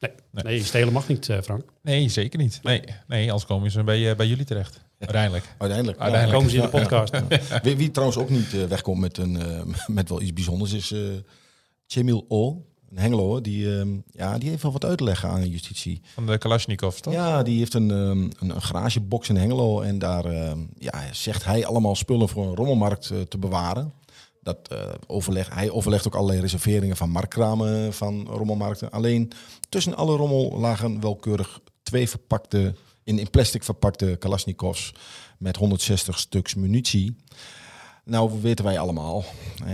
Nee, 0.00 0.10
Nee. 0.30 0.44
nee, 0.44 0.64
stelen 0.64 0.92
mag 0.92 1.08
niet, 1.08 1.28
eh, 1.28 1.40
Frank. 1.42 1.62
Nee, 1.82 2.08
zeker 2.08 2.38
niet. 2.38 2.60
Nee, 2.62 2.82
nee 3.06 3.26
anders 3.26 3.46
komen 3.46 3.70
ze 3.70 3.84
bij, 3.84 4.10
eh, 4.10 4.16
bij 4.16 4.26
jullie 4.26 4.44
terecht. 4.44 4.84
Uiteindelijk. 4.98 5.44
Uiteindelijk. 5.58 5.98
Dan 5.98 6.12
Uiteindelijk. 6.12 6.38
komen 6.38 6.50
ze 6.50 6.56
in 6.56 6.62
de 6.62 6.78
podcast. 6.78 7.62
Wie, 7.64 7.76
wie 7.76 7.90
trouwens 7.90 8.18
ook 8.18 8.30
niet 8.30 8.54
eh, 8.54 8.64
wegkomt 8.64 9.00
met, 9.00 9.18
een, 9.18 9.40
eh, 9.40 9.62
met 9.86 10.08
wel 10.08 10.20
iets 10.20 10.32
bijzonders 10.32 10.72
is 10.72 10.92
eh 10.92 11.00
Cemil 11.86 12.24
O. 12.28 12.64
Een 12.90 12.98
Hengelo, 12.98 13.40
die, 13.40 13.78
eh, 13.78 13.86
ja, 14.10 14.38
die 14.38 14.48
heeft 14.50 14.62
wel 14.62 14.72
wat 14.72 14.84
uit 14.84 14.98
te 14.98 15.04
leggen 15.04 15.28
aan 15.28 15.40
de 15.40 15.50
justitie. 15.50 16.00
Van 16.14 16.26
de 16.26 16.38
Kalashnikov, 16.38 16.98
toch? 16.98 17.12
Ja, 17.12 17.42
die 17.42 17.58
heeft 17.58 17.74
een, 17.74 17.90
ehm, 17.90 18.18
een, 18.18 18.54
een 18.54 18.62
garagebox 18.62 19.28
in 19.28 19.36
Hengelo. 19.36 19.80
En 19.80 19.98
daar 19.98 20.24
ehm, 20.24 20.58
ja, 20.78 21.02
zegt 21.12 21.44
hij 21.44 21.66
allemaal 21.66 21.94
spullen 21.96 22.28
voor 22.28 22.46
een 22.46 22.54
rommelmarkt 22.54 23.12
te 23.28 23.38
bewaren. 23.38 23.92
Dat, 24.46 24.68
eh, 24.68 24.94
overleg, 25.06 25.54
hij 25.54 25.70
overlegt 25.70 26.06
ook 26.06 26.14
allerlei 26.14 26.40
reserveringen 26.40 26.96
van 26.96 27.10
marktkramen 27.10 27.92
van 27.92 28.26
rommelmarkten. 28.26 28.90
Alleen 28.90 29.32
tussen 29.68 29.96
alle 29.96 30.16
rommel 30.16 30.58
lagen 30.58 31.00
welkeurig 31.00 31.60
twee 31.82 32.08
verpakte, 32.08 32.74
in, 33.04 33.18
in 33.18 33.30
plastic 33.30 33.64
verpakte 33.64 34.16
Kalashnikovs 34.18 34.92
met 35.38 35.56
160 35.56 36.18
stuks 36.18 36.54
munitie. 36.54 37.16
Nou 38.04 38.40
weten 38.40 38.64
wij 38.64 38.78
allemaal, 38.78 39.24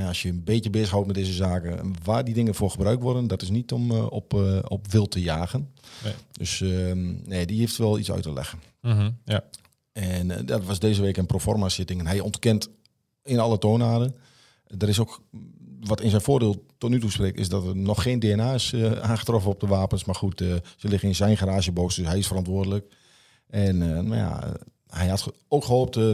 als 0.06 0.22
je 0.22 0.28
een 0.28 0.44
beetje 0.44 0.70
bezighoudt 0.70 1.06
met 1.06 1.16
deze 1.16 1.32
zaken, 1.32 1.94
waar 2.04 2.24
die 2.24 2.35
dingen 2.35 2.54
voor 2.54 2.70
gebruikt 2.70 3.02
worden, 3.02 3.26
dat 3.26 3.42
is 3.42 3.50
niet 3.50 3.72
om 3.72 3.90
eh, 3.90 4.06
op, 4.11 4.35
eh, 4.35 4.58
op 4.68 4.87
wild 4.92 5.11
te 5.11 5.20
jagen. 5.20 5.68
Nee. 6.04 6.14
Dus 6.32 6.61
ehm, 6.61 7.28
nee, 7.28 7.46
die 7.46 7.58
heeft 7.58 7.76
wel 7.76 7.98
iets 7.98 8.12
uit 8.12 8.22
te 8.22 8.32
leggen. 8.32 8.58
Mhm, 8.80 9.11
ja. 9.24 9.44
En 9.92 10.46
dat 10.46 10.64
was 10.64 10.78
deze 10.78 11.02
week 11.02 11.16
een 11.16 11.26
proforma 11.26 11.68
zitting. 11.68 12.00
En 12.00 12.06
hij 12.06 12.20
ontkent 12.20 12.68
in 13.22 13.38
alle 13.38 13.58
toonaarden. 13.58 14.14
Er 14.78 14.88
is 14.88 14.98
ook 15.00 15.20
wat 15.80 16.00
in 16.00 16.11
zijn 16.11 16.22
voordeel 16.22 16.64
tot 16.78 16.90
nu 16.90 17.00
toe 17.00 17.11
spreekt, 17.11 17.38
is 17.38 17.48
dat 17.48 17.66
er 17.66 17.76
nog 17.76 18.02
geen 18.02 18.18
DNA 18.18 18.54
is 18.54 18.72
eh, 18.72 18.92
aangetroffen 18.92 19.50
op 19.50 19.61
de 19.61 19.66
wapens. 19.66 20.04
Maar 20.04 20.14
goed, 20.14 20.40
eh, 20.40 20.54
ze 20.76 20.88
liggen 20.88 21.08
in 21.08 21.14
zijn 21.14 21.37
garagebox, 21.37 21.96
dus 21.96 22.06
hij 22.06 22.18
is 22.18 22.26
verantwoordelijk. 22.26 22.94
En 23.50 23.78
nou 23.78 24.14
ja, 24.16 24.52
hij 24.88 25.08
had 25.08 25.32
ook 25.48 25.64
gehoopt 25.64 25.96
eh, 25.96 26.11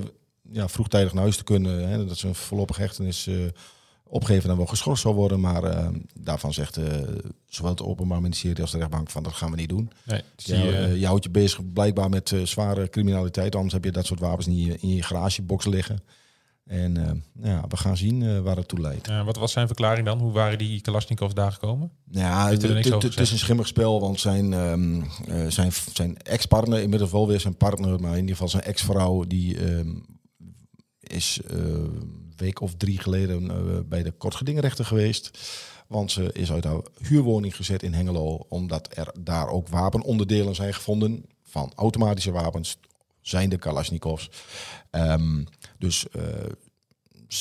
ja, 0.51 0.69
vroegtijdig 0.69 1.13
naar 1.13 1.23
huis 1.23 1.37
te 1.37 1.45
kunnen. 1.45 1.89
Hè, 1.89 2.07
dat 2.07 2.19
zijn 2.19 2.35
voorlopige 2.35 2.81
hechtenis 2.81 3.29
opgeven 4.11 4.51
en 4.51 4.57
wel 4.57 4.67
geschorst 4.67 5.03
zou 5.03 5.15
worden. 5.15 5.41
Maar 5.41 5.91
daarvan 6.21 6.53
zegt 6.53 6.79
zowel 7.49 7.71
het 7.71 7.83
Openbaar 7.83 8.21
Ministerie 8.21 8.63
als 8.63 8.71
de 8.71 8.79
rechtbank 8.79 9.11
van 9.11 9.23
dat 9.23 9.33
gaan 9.33 9.51
we 9.51 9.57
niet 9.57 9.69
doen. 9.69 9.91
Nee, 10.47 10.99
je 10.99 11.07
houdt 11.07 11.25
je 11.25 11.31
bezig 11.31 11.73
blijkbaar 11.73 12.09
met 12.09 12.35
zware 12.45 12.89
criminaliteit. 12.89 13.55
Anders 13.55 13.75
heb 13.75 13.85
je 13.85 13.91
dat 13.93 14.07
soort 14.07 14.21
wapens 14.21 14.47
niet 14.47 14.59
in 14.59 14.65
je- 14.65 14.79
in 14.81 14.89
je 14.95 15.03
garagebox 15.03 15.67
liggen. 15.67 16.03
En 16.69 16.97
eh, 17.07 17.13
ja, 17.51 17.65
we 17.69 17.77
gaan 17.77 17.97
zien 17.97 18.23
eh, 18.23 18.39
waar 18.41 18.57
het 18.57 18.69
toe 18.69 18.81
leidt. 18.81 19.07
ja, 19.07 19.25
wat 19.25 19.37
was 19.37 19.53
zijn 19.53 19.67
verklaring 19.67 20.07
dan? 20.07 20.19
Hoe 20.19 20.33
waren 20.33 20.59
die 20.59 20.81
Kalashnikovs 20.81 21.35
daar 21.35 21.53
gekomen? 21.53 21.91
Ja, 22.11 22.49
het- 22.51 22.63
is 23.19 23.31
een 23.33 23.39
schimmig 23.39 23.67
spel, 23.67 24.01
want 24.01 24.21
zijn, 24.21 24.53
ehm, 24.53 25.01
eh, 25.27 25.47
zijn, 25.49 25.73
zijn 25.93 26.17
ex-partner, 26.17 26.81
inmiddels 26.81 27.11
wel 27.11 27.27
weer 27.29 27.41
zijn 27.41 27.57
partner, 27.57 28.01
maar 28.01 28.13
in 28.13 28.17
ieder 28.19 28.31
geval 28.33 28.49
zijn 28.49 28.63
ex-vrouw, 28.63 29.25
die 29.25 29.59
ehm, 29.67 29.95
is 31.01 31.41
eh, 31.51 31.57
een 31.59 32.33
week 32.37 32.61
of 32.61 32.75
drie 32.75 32.99
geleden 32.99 33.51
eh, 33.51 33.57
bij 33.89 34.03
de 34.03 34.11
kortgedingrechter 34.11 34.85
geweest. 34.85 35.39
Want 35.87 36.11
ze 36.11 36.33
is 36.33 36.53
uit 36.53 36.65
haar 36.65 36.81
huurwoning 37.03 37.57
gezet 37.57 37.83
in 37.83 37.95
Hengelo, 37.95 38.37
omdat 38.49 38.89
er 38.97 39.13
daar 39.21 39.49
ook 39.49 39.69
wapenonderdelen 39.69 40.55
zijn 40.55 40.75
gevonden 40.75 41.25
van 41.45 41.73
automatische 41.75 42.31
wapens, 42.33 42.77
zijn 43.21 43.49
de 43.49 43.59
Kalashnikovs. 43.59 44.31
Ehm, 44.91 45.45
dus 45.79 46.09
eh, 46.09 46.23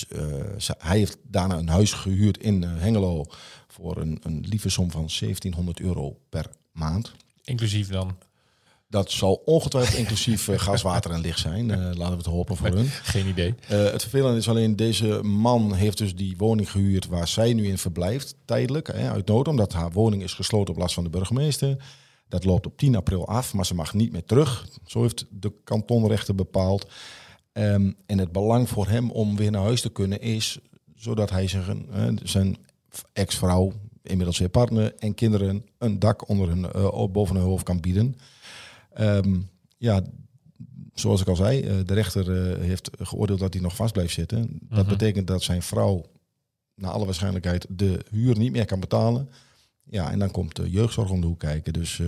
eh, 0.10 0.70
hij 0.78 0.98
heeft 0.98 1.18
daarna 1.24 1.58
een 1.58 1.70
huis 1.70 1.94
gehuurd 1.94 2.38
in 2.38 2.64
eh, 2.64 2.70
Hengelo 2.78 3.26
voor 3.68 3.98
een, 3.98 4.20
een 4.24 4.46
lieve 4.50 4.70
som 4.70 4.92
van 4.92 5.10
1700 5.20 5.80
euro 5.80 6.18
per 6.30 6.50
maand. 6.72 7.12
Inclusief 7.44 7.88
dan? 7.88 8.18
Dat 8.90 9.12
zal 9.12 9.42
ongetwijfeld 9.46 9.98
inclusief 9.98 10.50
gas, 10.52 10.82
water 10.82 11.12
en 11.12 11.22
licht 11.22 11.40
zijn. 11.40 11.68
Laten 11.98 12.12
we 12.12 12.18
het 12.18 12.26
hopen 12.26 12.56
voor 12.58 12.68
hun. 12.68 12.88
Geen 13.14 13.28
idee. 13.28 13.56
Het 13.66 14.02
vervelende 14.02 14.38
is 14.38 14.50
alleen, 14.50 14.76
deze 14.76 15.24
man 15.24 15.74
heeft 15.74 15.98
dus 15.98 16.16
die 16.16 16.38
woning 16.38 16.72
gehuurd 16.72 17.08
waar 17.08 17.28
zij 17.28 17.54
nu 17.54 17.68
in 17.68 17.78
verblijft, 17.78 18.36
tijdelijk, 18.46 18.88
hè, 18.88 19.10
uit 19.12 19.28
nood, 19.28 19.48
omdat 19.48 19.74
haar 19.74 19.92
woning 19.92 20.24
is 20.24 20.34
gesloten 20.34 20.74
op 20.74 20.80
last 20.80 20.94
van 20.94 21.04
de 21.04 21.10
burgemeester. 21.10 21.78
Dat 22.30 22.44
loopt 22.44 22.66
op 22.66 22.78
10 22.78 22.96
april 22.96 23.28
af, 23.28 23.54
maar 23.54 23.66
ze 23.66 23.76
mag 23.76 23.94
niet 23.94 24.12
meer 24.12 24.26
terug. 24.26 24.68
Zo 24.86 25.02
heeft 25.02 25.26
de 25.30 25.54
kantonrechter 25.64 26.36
bepaald. 26.36 26.88
Ehm, 27.58 27.92
en 28.06 28.18
het 28.18 28.32
belang 28.32 28.70
voor 28.70 28.88
hem 28.88 29.12
om 29.12 29.36
weer 29.36 29.52
naar 29.52 29.62
huis 29.64 29.82
te 29.82 29.90
kunnen 29.90 30.22
is, 30.22 30.60
zodat 30.96 31.30
hij 31.30 31.48
zijn, 31.48 31.88
zijn 32.24 32.58
ex-vrouw, 33.14 33.74
inmiddels 34.04 34.38
weer 34.40 34.50
partner 34.50 34.96
en 34.96 35.14
kinderen 35.14 35.66
een 35.78 36.00
dak 36.00 36.30
onder 36.30 36.48
hun, 36.48 36.72
eh, 36.72 37.06
boven 37.12 37.36
hun 37.36 37.46
hoofd 37.46 37.64
kan 37.64 37.80
bieden. 37.80 38.16
Ehm, 38.94 39.40
ja, 39.78 40.02
zoals 40.94 41.22
ik 41.22 41.28
al 41.28 41.36
zei, 41.36 41.62
eh, 41.62 41.76
de 41.86 41.94
rechter 41.94 42.52
eh, 42.52 42.60
heeft 42.66 42.90
geoordeeld 43.00 43.40
dat 43.40 43.54
hij 43.54 43.62
nog 43.62 43.76
vast 43.76 43.94
blijft 43.94 44.14
zitten. 44.14 44.60
Dat 44.62 44.80
Mhm. 44.80 44.90
betekent 44.90 45.28
dat 45.28 45.44
zijn 45.44 45.62
vrouw, 45.62 46.06
naar 46.76 46.92
alle 46.92 47.06
waarschijnlijkheid, 47.06 47.66
de 47.70 48.06
huur 48.10 48.38
niet 48.38 48.52
meer 48.52 48.66
kan 48.66 48.80
betalen. 48.80 49.30
Ja, 49.84 50.12
en 50.12 50.20
dan 50.20 50.32
komt 50.32 50.56
de 50.56 50.70
jeugdzorg 50.70 51.10
om 51.10 51.22
de 51.22 51.28
hoek 51.28 51.40
kijken. 51.40 51.74
Dus 51.74 52.02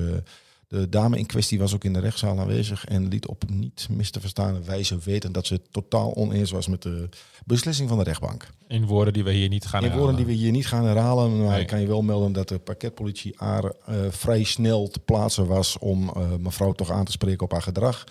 De 0.70 0.90
dame 0.90 1.18
in 1.18 1.26
kwestie 1.26 1.60
was 1.60 1.74
ook 1.76 1.84
in 1.84 1.94
de 1.94 2.00
rechtszaal 2.00 2.40
aanwezig 2.40 2.86
en 2.86 3.08
liet 3.08 3.28
op 3.28 3.44
niet 3.50 3.88
mis 3.92 4.12
te 4.12 4.20
verstaande 4.20 4.64
wijze 4.64 4.98
weten 4.98 5.32
dat 5.32 5.46
ze 5.46 5.62
totaal 5.72 6.16
oneens 6.16 6.52
was 6.52 6.68
met 6.68 6.82
de 6.82 7.10
beslissing 7.46 7.90
van 7.90 7.98
de 7.98 8.04
rechtbank. 8.04 8.48
In 8.68 8.86
woorden 8.86 9.14
die 9.14 9.24
we 9.24 9.32
hier 9.32 9.50
niet 9.50 9.66
gaan 9.66 9.84
In 9.84 9.92
woorden 9.92 10.16
die 10.16 10.26
herhalen. 10.26 10.38
we 10.40 10.44
hier 10.44 10.52
niet 10.52 10.68
gaan 10.68 10.86
herhalen, 10.86 11.38
maar 11.38 11.52
Nee. 11.52 11.62
ik 11.62 11.68
kan 11.68 11.82
je 11.82 11.88
wel 11.88 12.02
melden 12.02 12.32
dat 12.32 12.48
de 12.48 12.60
parketpolitie 12.60 13.34
haar 13.38 13.64
eh, 13.64 13.96
vrij 14.10 14.44
snel 14.44 14.88
te 14.88 15.00
plaatsen 15.00 15.48
was 15.48 15.78
om 15.78 16.10
eh, 16.10 16.36
mevrouw 16.40 16.72
toch 16.72 16.92
aan 16.92 17.06
te 17.06 17.12
spreken 17.12 17.44
op 17.46 17.52
haar 17.52 17.62
gedrag. 17.62 18.04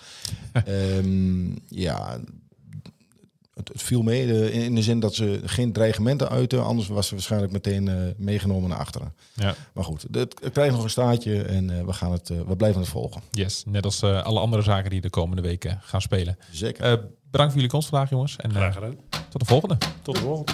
Ehm, 0.53 1.51
ja, 1.67 2.19
het, 3.59 3.67
het 3.67 3.83
viel 3.83 4.01
mee 4.01 4.27
de- 4.27 4.51
in 4.51 4.75
de 4.75 4.81
zin 4.81 4.99
dat 4.99 5.15
ze 5.15 5.41
geen 5.45 5.71
dreigementen 5.73 6.29
uiten, 6.29 6.63
anders 6.65 6.87
was 6.87 7.07
ze 7.07 7.13
waarschijnlijk 7.13 7.51
meteen 7.51 7.87
eh, 7.87 7.95
meegenomen 8.17 8.69
naar 8.69 8.77
achteren. 8.79 9.13
Ja, 9.33 9.55
Maar 9.73 9.83
goed, 9.83 10.05
het, 10.11 10.35
het 10.43 10.53
krijgt 10.53 10.73
nog 10.75 10.83
een 10.83 10.89
staartje 10.89 11.41
en 11.43 11.69
eh, 11.79 11.85
we, 11.85 11.93
gaan 11.93 12.11
het, 12.11 12.29
eh, 12.29 12.37
we 12.47 12.55
blijven 12.55 12.81
het 12.81 12.89
volgen. 12.89 13.21
yes. 13.31 13.63
Net 13.67 13.85
als 13.85 14.01
eh, 14.01 14.23
alle 14.23 14.39
andere 14.39 14.61
zaken 14.61 14.89
die 14.89 15.01
de 15.01 15.09
komende 15.09 15.41
weken 15.41 15.79
gaan 15.81 16.01
spelen. 16.01 16.37
Zeker. 16.51 16.83
Eh, 16.83 16.91
bedankt 17.31 17.51
voor 17.53 17.61
jullie 17.61 17.69
komst 17.69 17.89
vandaag, 17.89 18.09
jongens. 18.09 18.35
En 18.35 18.49
eh, 18.49 18.55
Graag 18.55 18.73
gedaan. 18.73 18.95
tot 19.29 19.39
de 19.41 19.45
volgende. 19.47 19.77
Tot 20.01 20.15
de 20.15 20.21
volgende. 20.21 20.51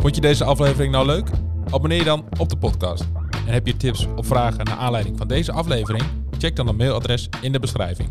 Vond 0.00 0.14
je 0.14 0.20
deze 0.20 0.44
aflevering 0.44 0.92
nou 0.92 1.06
leuk? 1.06 1.28
Abonneer 1.70 1.98
je 1.98 2.04
dan 2.04 2.24
op 2.38 2.48
de 2.48 2.56
podcast. 2.56 3.04
En 3.46 3.52
heb 3.52 3.66
je 3.66 3.76
tips 3.76 4.06
of 4.16 4.26
vragen 4.26 4.64
naar 4.64 4.76
aanleiding 4.76 5.18
van 5.18 5.28
deze 5.28 5.52
aflevering? 5.52 6.04
Check 6.38 6.56
dan 6.56 6.66
het 6.66 6.76
mailadres 6.76 7.28
in 7.40 7.52
de 7.52 7.58
beschrijving. 7.60 8.10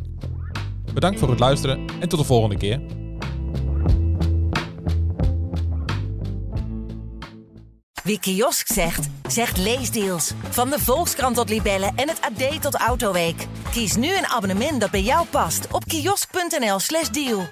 Bedankt 0.96 1.20
voor 1.20 1.30
het 1.30 1.40
luisteren 1.40 1.86
en 2.00 2.10
tot 2.10 2.20
de 2.20 2.26
volgende 2.26 2.58
keer. 2.58 2.82
Wie 8.04 8.20
kiosk 8.20 8.68
zegt, 8.68 9.10
zegt 9.28 9.58
leesdeals. 9.58 10.32
Van 10.50 10.70
de 10.70 10.80
Volkskrant 10.80 11.36
tot 11.36 11.50
Libellen 11.50 11.94
en 11.96 12.10
het 12.10 12.22
AD 12.22 12.62
tot 12.62 12.76
Autoweek. 12.76 13.48
Kies 13.72 13.96
nu 13.96 14.18
een 14.18 14.26
abonnement 14.26 14.82
dat 14.82 14.92
bij 14.92 15.02
jou 15.02 15.26
past 15.28 15.68
op 15.72 15.86
kiosk.nl/slash 15.86 17.10
deal. 17.10 17.48